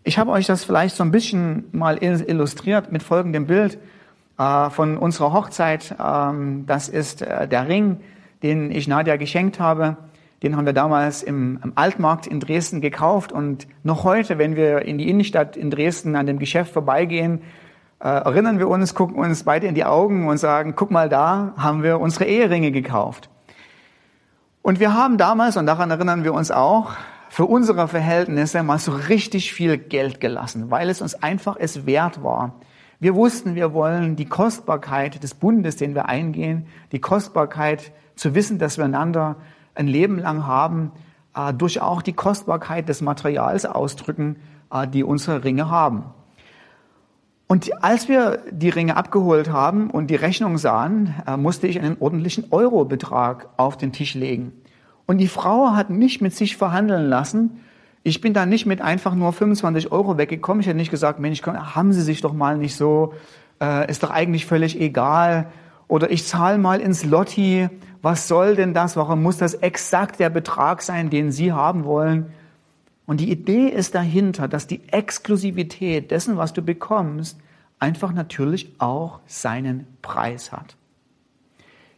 Ich 0.04 0.18
habe 0.18 0.32
euch 0.32 0.46
das 0.46 0.66
vielleicht 0.66 0.96
so 0.96 1.04
ein 1.04 1.12
bisschen 1.12 1.66
mal 1.72 1.98
illustriert 2.04 2.92
mit 2.92 3.04
folgendem 3.04 3.48
Bild 3.48 3.78
äh, 4.38 4.70
von 4.70 4.98
unserer 4.98 5.32
Hochzeit. 5.32 5.96
Ähm, 5.98 6.66
das 6.68 6.90
ist 6.90 7.22
äh, 7.22 7.48
der 7.48 7.70
Ring, 7.70 8.02
den 8.44 8.70
ich 8.70 8.88
Nadja 8.88 9.16
geschenkt 9.16 9.60
habe. 9.60 9.96
Den 10.44 10.58
haben 10.58 10.66
wir 10.66 10.74
damals 10.74 11.24
im, 11.24 11.60
im 11.64 11.72
Altmarkt 11.76 12.28
in 12.28 12.42
Dresden 12.42 12.82
gekauft 12.82 13.32
und 13.32 13.66
noch 13.84 14.04
heute, 14.04 14.38
wenn 14.38 14.58
wir 14.58 14.82
in 14.82 14.98
die 14.98 15.10
Innenstadt 15.10 15.56
in 15.56 15.72
Dresden 15.72 16.18
an 16.18 16.26
dem 16.26 16.38
Geschäft 16.38 16.74
vorbeigehen, 16.74 17.42
äh, 18.04 18.08
erinnern 18.08 18.60
wir 18.60 18.68
uns, 18.68 18.96
gucken 18.96 19.16
uns 19.16 19.44
beide 19.44 19.66
in 19.66 19.76
die 19.76 19.86
Augen 19.86 20.28
und 20.28 20.38
sagen, 20.38 20.74
guck 20.76 20.92
mal, 20.92 21.08
da 21.08 21.54
haben 21.56 21.84
wir 21.84 22.02
unsere 22.02 22.26
Eheringe 22.26 22.72
gekauft. 22.72 23.30
Und 24.62 24.82
wir 24.82 24.94
haben 24.94 25.18
damals, 25.18 25.56
und 25.56 25.66
daran 25.66 25.90
erinnern 25.90 26.26
wir 26.26 26.34
uns 26.34 26.52
auch, 26.52 26.92
für 27.30 27.46
unsere 27.46 27.88
Verhältnisse 27.88 28.62
mal 28.62 28.78
so 28.78 28.92
richtig 28.92 29.54
viel 29.54 29.78
Geld 29.78 30.20
gelassen, 30.20 30.70
weil 30.70 30.90
es 30.90 31.02
uns 31.02 31.16
einfach 31.16 31.56
es 31.58 31.86
wert 31.86 32.22
war. 32.24 32.56
Wir 33.00 33.16
wussten, 33.16 33.56
wir 33.56 33.74
wollen 33.74 34.18
die 34.18 34.26
Kostbarkeit 34.26 35.24
des 35.24 35.34
Bundes, 35.34 35.78
den 35.78 35.96
wir 35.96 36.08
eingehen, 36.08 36.68
die 36.92 37.00
Kostbarkeit 37.00 37.94
zu 38.16 38.36
wissen, 38.36 38.60
dass 38.60 38.78
wir 38.78 38.84
einander 38.84 39.38
ein 39.76 39.88
Leben 39.88 40.20
lang 40.20 40.46
haben, 40.46 40.92
äh, 41.36 41.54
durch 41.54 41.82
auch 41.82 42.02
die 42.02 42.14
Kostbarkeit 42.14 42.90
des 42.90 43.02
Materials 43.02 43.66
ausdrücken, 43.66 44.36
äh, 44.72 44.88
die 44.90 45.06
unsere 45.06 45.46
Ringe 45.46 45.70
haben. 45.70 46.04
Und 47.54 47.84
als 47.84 48.10
wir 48.10 48.40
die 48.50 48.70
Ringe 48.70 48.98
abgeholt 48.98 49.52
haben 49.52 49.92
und 49.92 50.08
die 50.08 50.16
Rechnung 50.16 50.58
sahen, 50.58 51.14
äh, 51.28 51.38
musste 51.38 51.68
ich 51.68 51.80
einen 51.80 51.98
ordentlichen 52.00 52.46
Eurobetrag 52.50 53.48
auf 53.58 53.78
den 53.78 53.92
Tisch 53.92 54.16
legen. 54.16 54.54
Und 55.06 55.20
die 55.20 55.28
Frau 55.28 55.76
hat 55.76 55.92
nicht 55.92 56.20
mit 56.20 56.34
sich 56.34 56.58
verhandeln 56.58 57.08
lassen. 57.08 57.60
Ich 58.02 58.22
bin 58.22 58.34
da 58.34 58.48
nicht 58.48 58.66
mit 58.66 58.82
einfach 58.82 59.14
nur 59.14 59.32
25 59.34 59.92
Euro 59.92 60.18
weggekommen. 60.18 60.62
Ich 60.62 60.66
hätte 60.66 60.78
nicht 60.78 60.90
gesagt, 60.90 61.20
Mensch, 61.20 61.44
haben 61.44 61.94
Sie 61.94 62.02
sich 62.02 62.22
doch 62.22 62.34
mal 62.34 62.58
nicht 62.58 62.76
so, 62.76 63.14
äh, 63.62 63.88
ist 63.88 64.02
doch 64.02 64.10
eigentlich 64.10 64.48
völlig 64.48 64.82
egal. 64.82 65.46
Oder 65.88 66.10
ich 66.10 66.26
zahle 66.26 66.58
mal 66.58 66.82
ins 66.82 67.06
Lotti, 67.06 67.70
was 68.02 68.28
soll 68.28 68.56
denn 68.56 68.74
das? 68.74 68.98
Warum 68.98 69.22
muss 69.22 69.38
das 69.38 69.54
exakt 69.54 70.20
der 70.20 70.32
Betrag 70.32 70.82
sein, 70.82 71.12
den 71.12 71.32
Sie 71.32 71.52
haben 71.52 71.86
wollen? 71.86 72.34
Und 73.06 73.20
die 73.20 73.32
Idee 73.32 73.68
ist 73.68 73.96
dahinter, 73.96 74.48
dass 74.48 74.68
die 74.68 74.88
Exklusivität 74.90 76.12
dessen, 76.12 76.38
was 76.38 76.54
du 76.54 76.62
bekommst, 76.62 77.38
einfach 77.80 78.14
natürlich 78.14 78.74
auch 78.80 79.20
seinen 79.26 79.88
Preis 80.02 80.52
hat. 80.52 80.78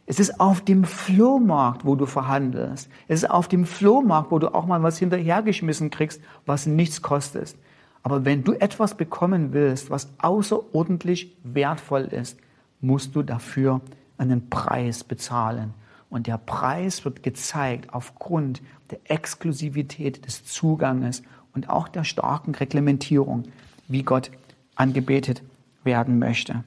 Es 0.06 0.20
ist 0.20 0.40
auf 0.40 0.60
dem 0.60 0.84
Flohmarkt, 0.84 1.84
wo 1.84 1.96
du 1.96 2.06
verhandelst. 2.06 2.88
Es 3.08 3.22
ist 3.22 3.30
auf 3.30 3.48
dem 3.48 3.66
Flohmarkt, 3.66 4.30
wo 4.30 4.38
du 4.38 4.54
auch 4.54 4.66
mal 4.66 4.82
was 4.82 4.98
hinterhergeschmissen 4.98 5.90
kriegst, 5.90 6.20
was 6.44 6.66
nichts 6.66 7.02
kostet. 7.02 7.56
Aber 8.04 8.24
wenn 8.24 8.44
du 8.44 8.52
etwas 8.52 8.96
bekommen 8.96 9.52
willst, 9.52 9.90
was 9.90 10.12
außerordentlich 10.18 11.36
wertvoll 11.42 12.02
ist, 12.02 12.38
musst 12.80 13.16
du 13.16 13.22
dafür 13.24 13.80
einen 14.16 14.48
Preis 14.48 15.02
bezahlen. 15.02 15.74
Und 16.08 16.28
der 16.28 16.38
Preis 16.38 17.04
wird 17.04 17.24
gezeigt 17.24 17.92
aufgrund 17.92 18.62
der 18.90 18.98
Exklusivität 19.04 20.26
des 20.26 20.44
Zuganges 20.44 21.22
und 21.54 21.68
auch 21.68 21.88
der 21.88 22.04
starken 22.04 22.54
Reglementierung, 22.54 23.44
wie 23.88 24.02
Gott 24.02 24.30
angebetet 24.74 25.42
werden 25.84 26.18
möchte. 26.18 26.64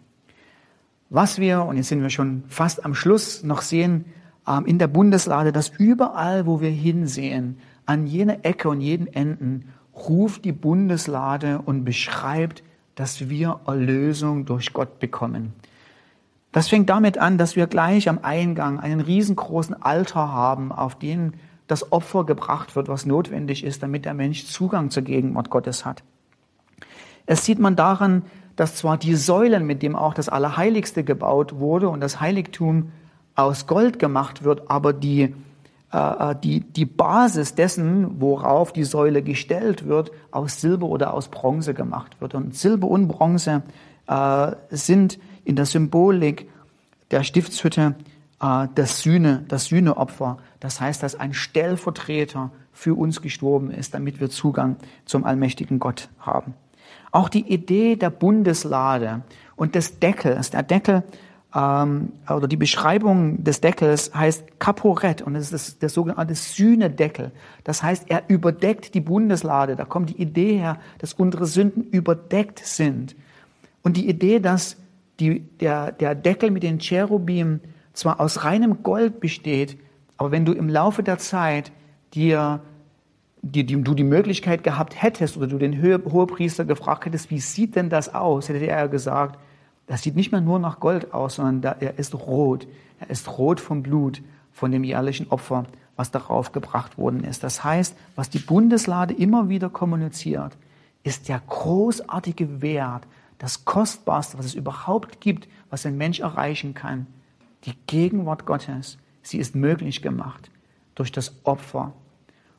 Was 1.10 1.40
wir, 1.40 1.64
und 1.64 1.78
jetzt 1.78 1.90
sind 1.90 2.02
wir 2.02 2.10
schon 2.10 2.44
fast 2.48 2.86
am 2.86 2.94
Schluss, 2.96 3.44
noch 3.44 3.62
sehen 3.62 4.06
ähm, 4.48 4.66
in 4.66 4.80
der 4.80 4.88
Bundeslade, 4.88 5.52
dass 5.52 5.70
überall, 5.70 6.46
wo 6.46 6.62
wir 6.62 6.70
hinsehen, 6.70 7.58
an 7.86 8.06
jene 8.06 8.44
Ecke 8.44 8.70
und 8.70 8.82
jeden 8.82 9.08
Enden, 9.08 9.70
ruft 9.96 10.46
die 10.46 10.52
Bundeslade 10.52 11.60
und 11.60 11.84
beschreibt, 11.84 12.64
dass 12.96 13.30
wir 13.30 13.62
Erlösung 13.66 14.46
durch 14.46 14.74
Gott 14.74 15.00
bekommen. 15.00 15.54
Das 16.52 16.68
fängt 16.68 16.90
damit 16.90 17.18
an, 17.18 17.38
dass 17.38 17.56
wir 17.56 17.68
gleich 17.68 18.10
am 18.10 18.20
Eingang 18.22 18.80
einen 18.80 19.02
riesengroßen 19.02 19.82
Altar 19.82 20.32
haben, 20.32 20.72
auf 20.72 20.98
den 20.98 21.34
das 21.70 21.92
Opfer 21.92 22.26
gebracht 22.26 22.76
wird, 22.76 22.88
was 22.88 23.06
notwendig 23.06 23.64
ist, 23.64 23.84
damit 23.84 24.04
der 24.04 24.16
Mensch 24.16 24.46
Zugang 24.48 24.90
zur 24.90 25.04
Gegenwart 25.04 25.52
Gottes 25.52 25.86
hat. 25.86 26.04
Es 27.28 27.46
sieht 27.46 27.60
man 27.60 27.76
daran, 27.76 28.24
dass 28.56 28.76
zwar 28.76 28.98
die 28.98 29.14
Säulen, 29.14 29.68
mit 29.68 29.84
dem 29.84 29.96
auch 29.96 30.16
das 30.16 30.30
Allerheiligste 30.30 31.04
gebaut 31.04 31.60
wurde 31.60 31.88
und 31.88 32.02
das 32.02 32.20
Heiligtum 32.20 32.92
aus 33.36 33.68
Gold 33.68 34.00
gemacht 34.00 34.44
wird, 34.44 34.72
aber 34.72 34.94
die, 34.94 35.36
äh, 35.94 36.32
äh, 36.32 36.36
die, 36.44 36.62
die 36.62 36.86
Basis 36.86 37.54
dessen, 37.54 38.20
worauf 38.20 38.74
die 38.74 38.84
Säule 38.84 39.22
gestellt 39.22 39.88
wird, 39.88 40.12
aus 40.32 40.60
Silber 40.62 40.88
oder 40.88 41.14
aus 41.14 41.28
Bronze 41.28 41.76
gemacht 41.76 42.20
wird. 42.20 42.34
Und 42.34 42.56
Silber 42.56 42.88
und 42.88 43.08
Bronze 43.08 43.62
äh, 44.08 44.52
sind 44.72 45.20
in 45.46 45.56
der 45.56 45.68
Symbolik 45.68 46.50
der 47.12 47.22
Stiftshütte 47.22 47.94
das 48.40 49.02
Sühne, 49.02 49.44
das 49.48 49.66
Sühneopfer. 49.66 50.38
Das 50.60 50.80
heißt, 50.80 51.04
dass 51.04 51.16
ein 51.16 51.34
Stellvertreter 51.34 52.52
für 52.72 52.96
uns 52.96 53.22
gestorben 53.22 53.72
ist, 53.72 53.94
damit 53.94 54.20
wir 54.22 54.30
Zugang 54.30 54.78
zum 55.06 55.26
allmächtigen 55.26 55.80
Gott 55.80 56.10
haben. 56.20 56.54
Auch 57.12 57.28
die 57.28 57.52
Idee 57.52 57.96
der 57.96 58.10
Bundeslade 58.10 59.22
und 59.56 59.76
des 59.76 60.00
Deckels, 60.00 60.52
der 60.52 60.64
Deckel 60.64 61.04
ähm, 61.54 62.14
oder 62.30 62.48
die 62.48 62.58
Beschreibung 62.58 63.44
des 63.44 63.62
Deckels 63.62 64.14
heißt 64.14 64.60
Kaporett 64.60 65.22
und 65.22 65.36
es 65.36 65.52
ist 65.52 65.82
der 65.82 65.90
sogenannte 65.90 66.36
Sühnedeckel. 66.36 67.32
Das 67.64 67.82
heißt, 67.82 68.06
er 68.10 68.24
überdeckt 68.30 68.94
die 68.94 69.02
Bundeslade. 69.02 69.76
Da 69.76 69.86
kommt 69.86 70.12
die 70.12 70.22
Idee 70.22 70.58
her, 70.58 70.78
dass 71.00 71.14
unsere 71.14 71.46
Sünden 71.46 71.84
überdeckt 71.84 72.60
sind. 72.60 73.16
Und 73.82 73.98
die 73.98 74.08
Idee, 74.08 74.40
dass 74.40 74.78
die, 75.20 75.42
der, 75.60 75.92
der 75.92 76.16
Deckel 76.16 76.52
mit 76.52 76.64
den 76.64 76.80
Cherubim 76.80 77.60
zwar 78.00 78.20
aus 78.20 78.44
reinem 78.44 78.84
Gold 78.84 79.20
besteht, 79.20 79.78
aber 80.18 80.32
wenn 80.32 80.46
du 80.46 80.54
im 80.54 80.70
Laufe 80.70 81.04
der 81.04 81.18
Zeit 81.18 81.72
dir 82.14 82.62
die, 83.42 83.66
die, 83.66 83.82
du 83.82 83.94
die 83.94 84.04
Möglichkeit 84.04 84.64
gehabt 84.64 85.02
hättest 85.02 85.38
oder 85.38 85.48
du 85.48 85.58
den 85.58 85.82
Hohepriester 85.82 86.66
gefragt 86.66 87.06
hättest, 87.06 87.30
wie 87.30 87.40
sieht 87.40 87.76
denn 87.76 87.90
das 87.90 88.14
aus, 88.14 88.50
hätte 88.50 88.66
er 88.66 88.88
gesagt, 88.88 89.40
das 89.88 90.04
sieht 90.04 90.16
nicht 90.16 90.32
mehr 90.32 90.42
nur 90.42 90.60
nach 90.60 90.80
Gold 90.80 91.14
aus, 91.14 91.36
sondern 91.36 91.62
da, 91.62 91.72
er 91.80 91.98
ist 91.98 92.14
rot. 92.14 92.68
Er 93.00 93.10
ist 93.10 93.38
rot 93.38 93.60
vom 93.60 93.82
Blut, 93.82 94.22
von 94.52 94.72
dem 94.72 94.84
jährlichen 94.84 95.30
Opfer, 95.30 95.66
was 95.96 96.12
darauf 96.12 96.52
gebracht 96.52 96.98
worden 96.98 97.24
ist. 97.24 97.44
Das 97.44 97.64
heißt, 97.64 97.96
was 98.16 98.30
die 98.30 98.40
Bundeslade 98.40 99.14
immer 99.14 99.50
wieder 99.50 99.70
kommuniziert, 99.70 100.58
ist 101.04 101.30
der 101.30 101.42
großartige 101.48 102.62
Wert, 102.62 103.08
das 103.38 103.64
Kostbarste, 103.64 104.38
was 104.38 104.46
es 104.46 104.54
überhaupt 104.54 105.22
gibt, 105.22 105.48
was 105.70 105.86
ein 105.86 105.98
Mensch 105.98 106.20
erreichen 106.20 106.74
kann. 106.74 107.08
Die 107.66 107.74
Gegenwart 107.88 108.46
Gottes, 108.46 108.98
sie 109.22 109.38
ist 109.38 109.56
möglich 109.56 110.02
gemacht 110.02 110.50
durch 110.96 111.12
das 111.12 111.36
Opfer 111.44 111.94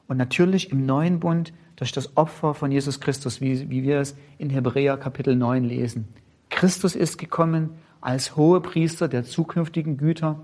und 0.09 0.17
natürlich 0.17 0.71
im 0.71 0.85
neuen 0.85 1.21
Bund 1.21 1.53
durch 1.77 1.93
das 1.93 2.17
Opfer 2.17 2.53
von 2.53 2.71
Jesus 2.71 3.01
Christus, 3.01 3.41
wie, 3.41 3.71
wie 3.71 3.83
wir 3.83 4.01
es 4.01 4.15
in 4.37 4.51
Hebräer 4.51 4.99
Kapitel 4.99 5.35
9 5.35 5.65
lesen. 5.65 6.09
Christus 6.51 6.95
ist 6.95 7.17
gekommen 7.17 7.71
als 8.03 8.37
hohe 8.37 8.61
Priester 8.61 9.09
der 9.09 9.25
zukünftigen 9.25 9.97
Güter 9.97 10.41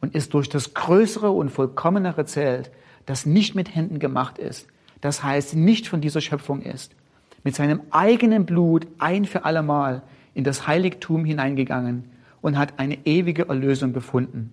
und 0.00 0.14
ist 0.14 0.34
durch 0.34 0.48
das 0.48 0.74
größere 0.74 1.30
und 1.30 1.50
vollkommenere 1.50 2.24
Zelt, 2.26 2.70
das 3.06 3.26
nicht 3.26 3.54
mit 3.54 3.74
Händen 3.74 3.98
gemacht 3.98 4.38
ist, 4.38 4.68
das 5.00 5.24
heißt 5.24 5.56
nicht 5.56 5.88
von 5.88 6.00
dieser 6.00 6.20
Schöpfung 6.20 6.62
ist, 6.62 6.94
mit 7.42 7.54
seinem 7.54 7.80
eigenen 7.90 8.46
Blut 8.46 8.86
ein 8.98 9.24
für 9.24 9.44
allemal 9.44 10.02
in 10.34 10.44
das 10.44 10.66
Heiligtum 10.66 11.24
hineingegangen 11.24 12.04
und 12.40 12.58
hat 12.58 12.78
eine 12.78 13.06
ewige 13.06 13.48
Erlösung 13.48 13.92
gefunden. 13.92 14.52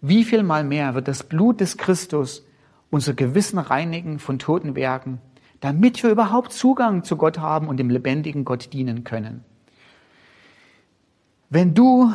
Wie 0.00 0.24
viel 0.24 0.42
mal 0.42 0.64
mehr 0.64 0.94
wird 0.94 1.08
das 1.08 1.22
Blut 1.22 1.60
des 1.60 1.76
Christus 1.76 2.44
unser 2.90 3.14
Gewissen 3.14 3.58
reinigen 3.58 4.18
von 4.18 4.38
toten 4.38 4.74
Werken, 4.76 5.20
damit 5.60 6.02
wir 6.02 6.10
überhaupt 6.10 6.52
Zugang 6.52 7.02
zu 7.02 7.16
Gott 7.16 7.38
haben 7.38 7.68
und 7.68 7.78
dem 7.78 7.90
lebendigen 7.90 8.44
Gott 8.44 8.72
dienen 8.72 9.04
können. 9.04 9.44
Wenn 11.48 11.74
du 11.74 12.12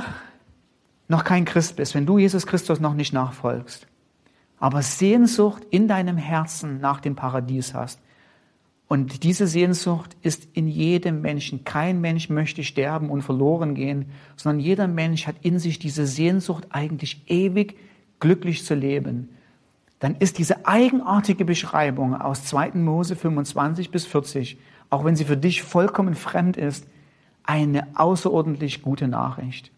noch 1.07 1.23
kein 1.23 1.45
Christ 1.45 1.75
bist, 1.75 1.95
wenn 1.95 2.05
du 2.05 2.17
Jesus 2.17 2.45
Christus 2.47 2.79
noch 2.79 2.93
nicht 2.93 3.13
nachfolgst, 3.13 3.87
aber 4.59 4.81
Sehnsucht 4.81 5.63
in 5.69 5.87
deinem 5.87 6.17
Herzen 6.17 6.79
nach 6.79 7.01
dem 7.01 7.15
Paradies 7.15 7.73
hast, 7.73 7.99
und 8.91 9.23
diese 9.23 9.47
Sehnsucht 9.47 10.17
ist 10.21 10.47
in 10.53 10.67
jedem 10.67 11.21
Menschen. 11.21 11.63
Kein 11.63 12.01
Mensch 12.01 12.29
möchte 12.29 12.63
sterben 12.63 13.09
und 13.09 13.21
verloren 13.21 13.73
gehen, 13.73 14.07
sondern 14.35 14.59
jeder 14.59 14.87
Mensch 14.87 15.27
hat 15.27 15.35
in 15.41 15.59
sich 15.59 15.79
diese 15.79 16.05
Sehnsucht, 16.05 16.67
eigentlich 16.69 17.23
ewig 17.27 17.77
glücklich 18.19 18.65
zu 18.65 18.75
leben 18.75 19.29
dann 20.01 20.15
ist 20.15 20.39
diese 20.39 20.65
eigenartige 20.65 21.45
Beschreibung 21.45 22.19
aus 22.19 22.43
2. 22.45 22.71
Mose 22.71 23.15
25 23.15 23.91
bis 23.91 24.07
40, 24.07 24.57
auch 24.89 25.05
wenn 25.05 25.15
sie 25.15 25.25
für 25.25 25.37
dich 25.37 25.61
vollkommen 25.61 26.15
fremd 26.15 26.57
ist, 26.57 26.87
eine 27.43 27.87
außerordentlich 27.93 28.81
gute 28.81 29.07
Nachricht. 29.07 29.71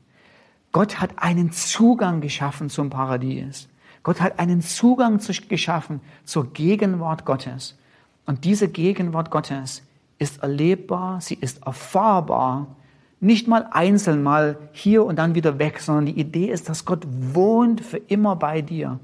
Gott 0.71 1.01
hat 1.01 1.11
einen 1.17 1.51
Zugang 1.51 2.21
geschaffen 2.21 2.69
zum 2.69 2.89
Paradies. 2.89 3.67
Gott 4.01 4.21
hat 4.21 4.39
einen 4.39 4.61
Zugang 4.61 5.19
geschaffen 5.49 5.99
zur 6.23 6.53
Gegenwart 6.53 7.25
Gottes. 7.25 7.77
Und 8.25 8.45
diese 8.45 8.69
Gegenwart 8.69 9.31
Gottes 9.31 9.83
ist 10.19 10.41
erlebbar, 10.41 11.21
sie 11.21 11.35
ist 11.35 11.65
erfahrbar, 11.65 12.75
nicht 13.19 13.47
mal 13.47 13.67
einzeln, 13.71 14.21
mal 14.21 14.57
hier 14.73 15.05
und 15.05 15.17
dann 15.17 15.35
wieder 15.35 15.57
weg, 15.57 15.79
sondern 15.79 16.07
die 16.07 16.19
Idee 16.19 16.47
ist, 16.47 16.67
dass 16.67 16.85
Gott 16.85 17.05
wohnt 17.07 17.81
für 17.81 17.97
immer 17.97 18.35
bei 18.35 18.61
dir 18.61 18.99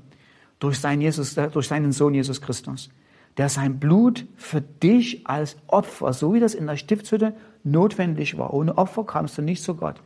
durch, 0.60 0.79
seinen 0.79 1.01
Jesus, 1.01 1.36
durch 1.36 1.67
seinen 1.67 1.91
Sohn 1.93 2.13
Jesus 2.13 2.41
Christus, 2.41 2.89
der 3.38 3.47
sein 3.47 3.79
Blut 3.79 4.25
für 4.36 4.62
dich 4.62 5.25
als 5.25 5.58
Opfer, 5.67 6.12
so 6.12 6.34
wie 6.34 6.41
das 6.41 6.53
in 6.53 6.67
der 6.67 6.75
Stiftshütte 6.75 7.34
notwendig 7.63 8.38
war, 8.38 8.53
ohne 8.53 8.77
Opfer 8.77 9.05
kamst 9.05 9.38
du 9.38 9.41
nicht 9.41 9.63
zu 9.63 9.75
Gott, 9.75 10.01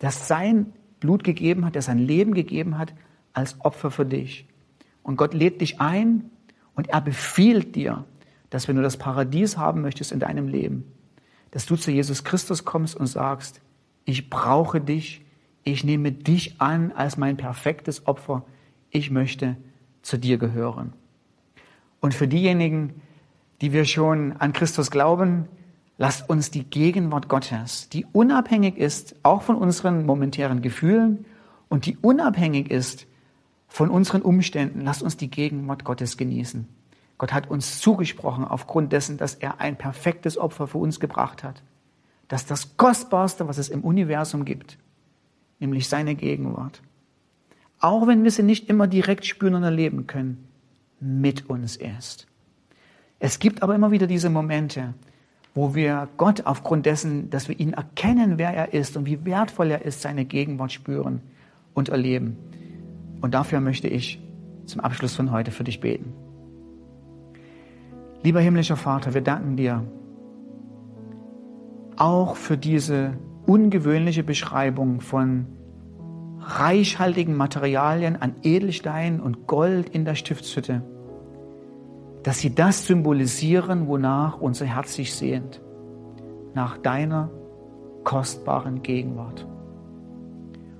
der 0.00 0.10
sein 0.10 0.72
Blut 0.98 1.22
gegeben 1.22 1.64
hat, 1.64 1.76
der 1.76 1.82
sein 1.82 1.98
Leben 1.98 2.34
gegeben 2.34 2.76
hat 2.76 2.92
als 3.32 3.60
Opfer 3.60 3.90
für 3.90 4.06
dich. 4.06 4.48
Und 5.04 5.16
Gott 5.16 5.32
lädt 5.32 5.60
dich 5.60 5.80
ein 5.80 6.30
und 6.74 6.88
er 6.88 7.00
befiehlt 7.00 7.76
dir, 7.76 8.04
dass 8.54 8.68
wenn 8.68 8.76
du 8.76 8.82
das 8.82 8.98
Paradies 8.98 9.56
haben 9.56 9.80
möchtest 9.80 10.12
in 10.12 10.20
deinem 10.20 10.46
Leben, 10.46 10.84
dass 11.50 11.66
du 11.66 11.74
zu 11.74 11.90
Jesus 11.90 12.22
Christus 12.22 12.64
kommst 12.64 12.94
und 12.94 13.08
sagst, 13.08 13.60
ich 14.04 14.30
brauche 14.30 14.80
dich, 14.80 15.24
ich 15.64 15.82
nehme 15.82 16.12
dich 16.12 16.60
an 16.60 16.92
als 16.92 17.16
mein 17.16 17.36
perfektes 17.36 18.06
Opfer, 18.06 18.44
ich 18.90 19.10
möchte 19.10 19.56
zu 20.02 20.18
dir 20.18 20.38
gehören. 20.38 20.92
Und 21.98 22.14
für 22.14 22.28
diejenigen, 22.28 23.02
die 23.60 23.72
wir 23.72 23.86
schon 23.86 24.36
an 24.36 24.52
Christus 24.52 24.92
glauben, 24.92 25.48
lasst 25.98 26.30
uns 26.30 26.52
die 26.52 26.62
Gegenwart 26.62 27.28
Gottes, 27.28 27.88
die 27.88 28.06
unabhängig 28.12 28.76
ist, 28.76 29.16
auch 29.24 29.42
von 29.42 29.56
unseren 29.56 30.06
momentären 30.06 30.62
Gefühlen 30.62 31.24
und 31.68 31.86
die 31.86 31.96
unabhängig 31.96 32.70
ist 32.70 33.08
von 33.66 33.90
unseren 33.90 34.22
Umständen, 34.22 34.82
lasst 34.82 35.02
uns 35.02 35.16
die 35.16 35.28
Gegenwart 35.28 35.82
Gottes 35.82 36.16
genießen. 36.16 36.68
Gott 37.18 37.32
hat 37.32 37.50
uns 37.50 37.80
zugesprochen 37.80 38.44
aufgrund 38.44 38.92
dessen, 38.92 39.16
dass 39.16 39.34
er 39.34 39.60
ein 39.60 39.76
perfektes 39.76 40.36
Opfer 40.36 40.66
für 40.66 40.78
uns 40.78 41.00
gebracht 41.00 41.42
hat. 41.42 41.62
dass 42.28 42.46
das 42.46 42.78
Kostbarste, 42.78 43.46
was 43.48 43.58
es 43.58 43.68
im 43.68 43.82
Universum 43.82 44.46
gibt, 44.46 44.78
nämlich 45.60 45.88
seine 45.88 46.14
Gegenwart, 46.14 46.80
auch 47.80 48.06
wenn 48.06 48.24
wir 48.24 48.30
sie 48.30 48.42
nicht 48.42 48.68
immer 48.70 48.86
direkt 48.86 49.26
spüren 49.26 49.54
und 49.54 49.62
erleben 49.62 50.06
können, 50.06 50.48
mit 51.00 51.50
uns 51.50 51.76
ist. 51.76 52.26
Es 53.18 53.38
gibt 53.38 53.62
aber 53.62 53.74
immer 53.74 53.90
wieder 53.90 54.06
diese 54.06 54.30
Momente, 54.30 54.94
wo 55.54 55.74
wir 55.74 56.08
Gott 56.16 56.46
aufgrund 56.46 56.86
dessen, 56.86 57.30
dass 57.30 57.48
wir 57.48 57.60
ihn 57.60 57.74
erkennen, 57.74 58.38
wer 58.38 58.54
er 58.54 58.72
ist 58.72 58.96
und 58.96 59.06
wie 59.06 59.24
wertvoll 59.24 59.70
er 59.70 59.82
ist, 59.82 60.02
seine 60.02 60.24
Gegenwart 60.24 60.72
spüren 60.72 61.20
und 61.74 61.90
erleben. 61.90 62.38
Und 63.20 63.34
dafür 63.34 63.60
möchte 63.60 63.86
ich 63.86 64.20
zum 64.66 64.80
Abschluss 64.80 65.14
von 65.14 65.30
heute 65.30 65.50
für 65.50 65.64
dich 65.64 65.80
beten. 65.80 66.23
Lieber 68.24 68.40
himmlischer 68.40 68.76
Vater, 68.76 69.14
wir 69.14 69.20
danken 69.20 69.56
dir 69.56 69.84
auch 71.96 72.34
für 72.34 72.58
diese 72.58 73.12
ungewöhnliche 73.46 74.24
Beschreibung 74.24 75.00
von 75.00 75.46
reichhaltigen 76.40 77.36
Materialien 77.36 78.20
an 78.20 78.34
Edelstein 78.42 79.20
und 79.20 79.46
Gold 79.46 79.90
in 79.90 80.04
der 80.04 80.16
Stiftshütte 80.16 80.82
dass 82.24 82.38
sie 82.38 82.54
das 82.54 82.86
symbolisieren, 82.86 83.86
wonach 83.86 84.40
unser 84.40 84.64
Herz 84.64 84.94
sich 84.94 85.14
sehnt, 85.14 85.60
nach 86.54 86.78
deiner 86.78 87.30
kostbaren 88.02 88.82
Gegenwart. 88.82 89.46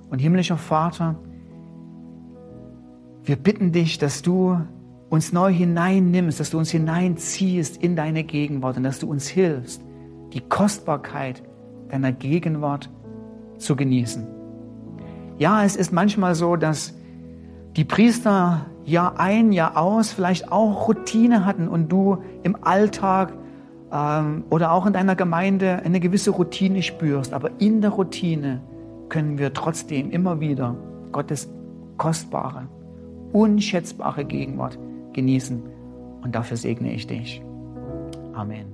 Und 0.09 0.19
himmlischer 0.19 0.57
Vater, 0.57 1.15
wir 3.23 3.35
bitten 3.35 3.71
dich, 3.71 3.99
dass 3.99 4.23
du 4.23 4.59
uns 5.09 5.31
neu 5.31 5.51
hineinnimmst, 5.51 6.39
dass 6.39 6.49
du 6.49 6.57
uns 6.57 6.71
hineinziehst 6.71 7.81
in 7.81 7.95
deine 7.95 8.23
Gegenwart 8.23 8.77
und 8.77 8.83
dass 8.83 8.99
du 8.99 9.09
uns 9.09 9.27
hilfst, 9.27 9.83
die 10.33 10.41
Kostbarkeit 10.41 11.43
deiner 11.89 12.11
Gegenwart 12.11 12.89
zu 13.57 13.75
genießen. 13.75 14.27
Ja, 15.37 15.63
es 15.63 15.75
ist 15.75 15.91
manchmal 15.91 16.35
so, 16.35 16.55
dass 16.55 16.93
die 17.75 17.83
Priester 17.83 18.65
Jahr 18.85 19.19
ein, 19.19 19.51
Jahr 19.51 19.77
aus 19.77 20.11
vielleicht 20.11 20.51
auch 20.51 20.87
Routine 20.87 21.45
hatten 21.45 21.67
und 21.67 21.91
du 21.91 22.17
im 22.43 22.63
Alltag 22.63 23.33
ähm, 23.91 24.43
oder 24.49 24.71
auch 24.71 24.85
in 24.85 24.93
deiner 24.93 25.15
Gemeinde 25.15 25.81
eine 25.83 25.99
gewisse 25.99 26.31
Routine 26.31 26.81
spürst. 26.81 27.33
Aber 27.33 27.49
in 27.59 27.81
der 27.81 27.91
Routine 27.91 28.61
können 29.09 29.37
wir 29.37 29.53
trotzdem 29.53 30.11
immer 30.11 30.39
wieder 30.39 30.75
Gottes 31.11 31.49
kostbare, 31.97 32.67
unschätzbare 33.33 34.25
Gegenwart 34.25 34.77
genießen. 35.15 35.63
Und 36.21 36.35
dafür 36.35 36.57
segne 36.57 36.93
ich 36.93 37.07
dich. 37.07 37.41
Amen. 38.33 38.67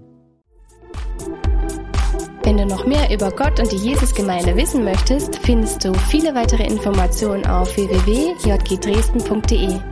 Wenn 2.43 2.57
du 2.57 2.65
noch 2.65 2.87
mehr 2.87 3.13
über 3.13 3.29
Gott 3.31 3.59
und 3.59 3.71
die 3.71 3.77
Jesusgemeinde 3.77 4.57
wissen 4.57 4.83
möchtest, 4.83 5.35
findest 5.37 5.85
du 5.85 5.93
viele 5.93 6.33
weitere 6.33 6.65
Informationen 6.65 7.45
auf 7.45 7.77
www.jgdresden.de. 7.77 9.90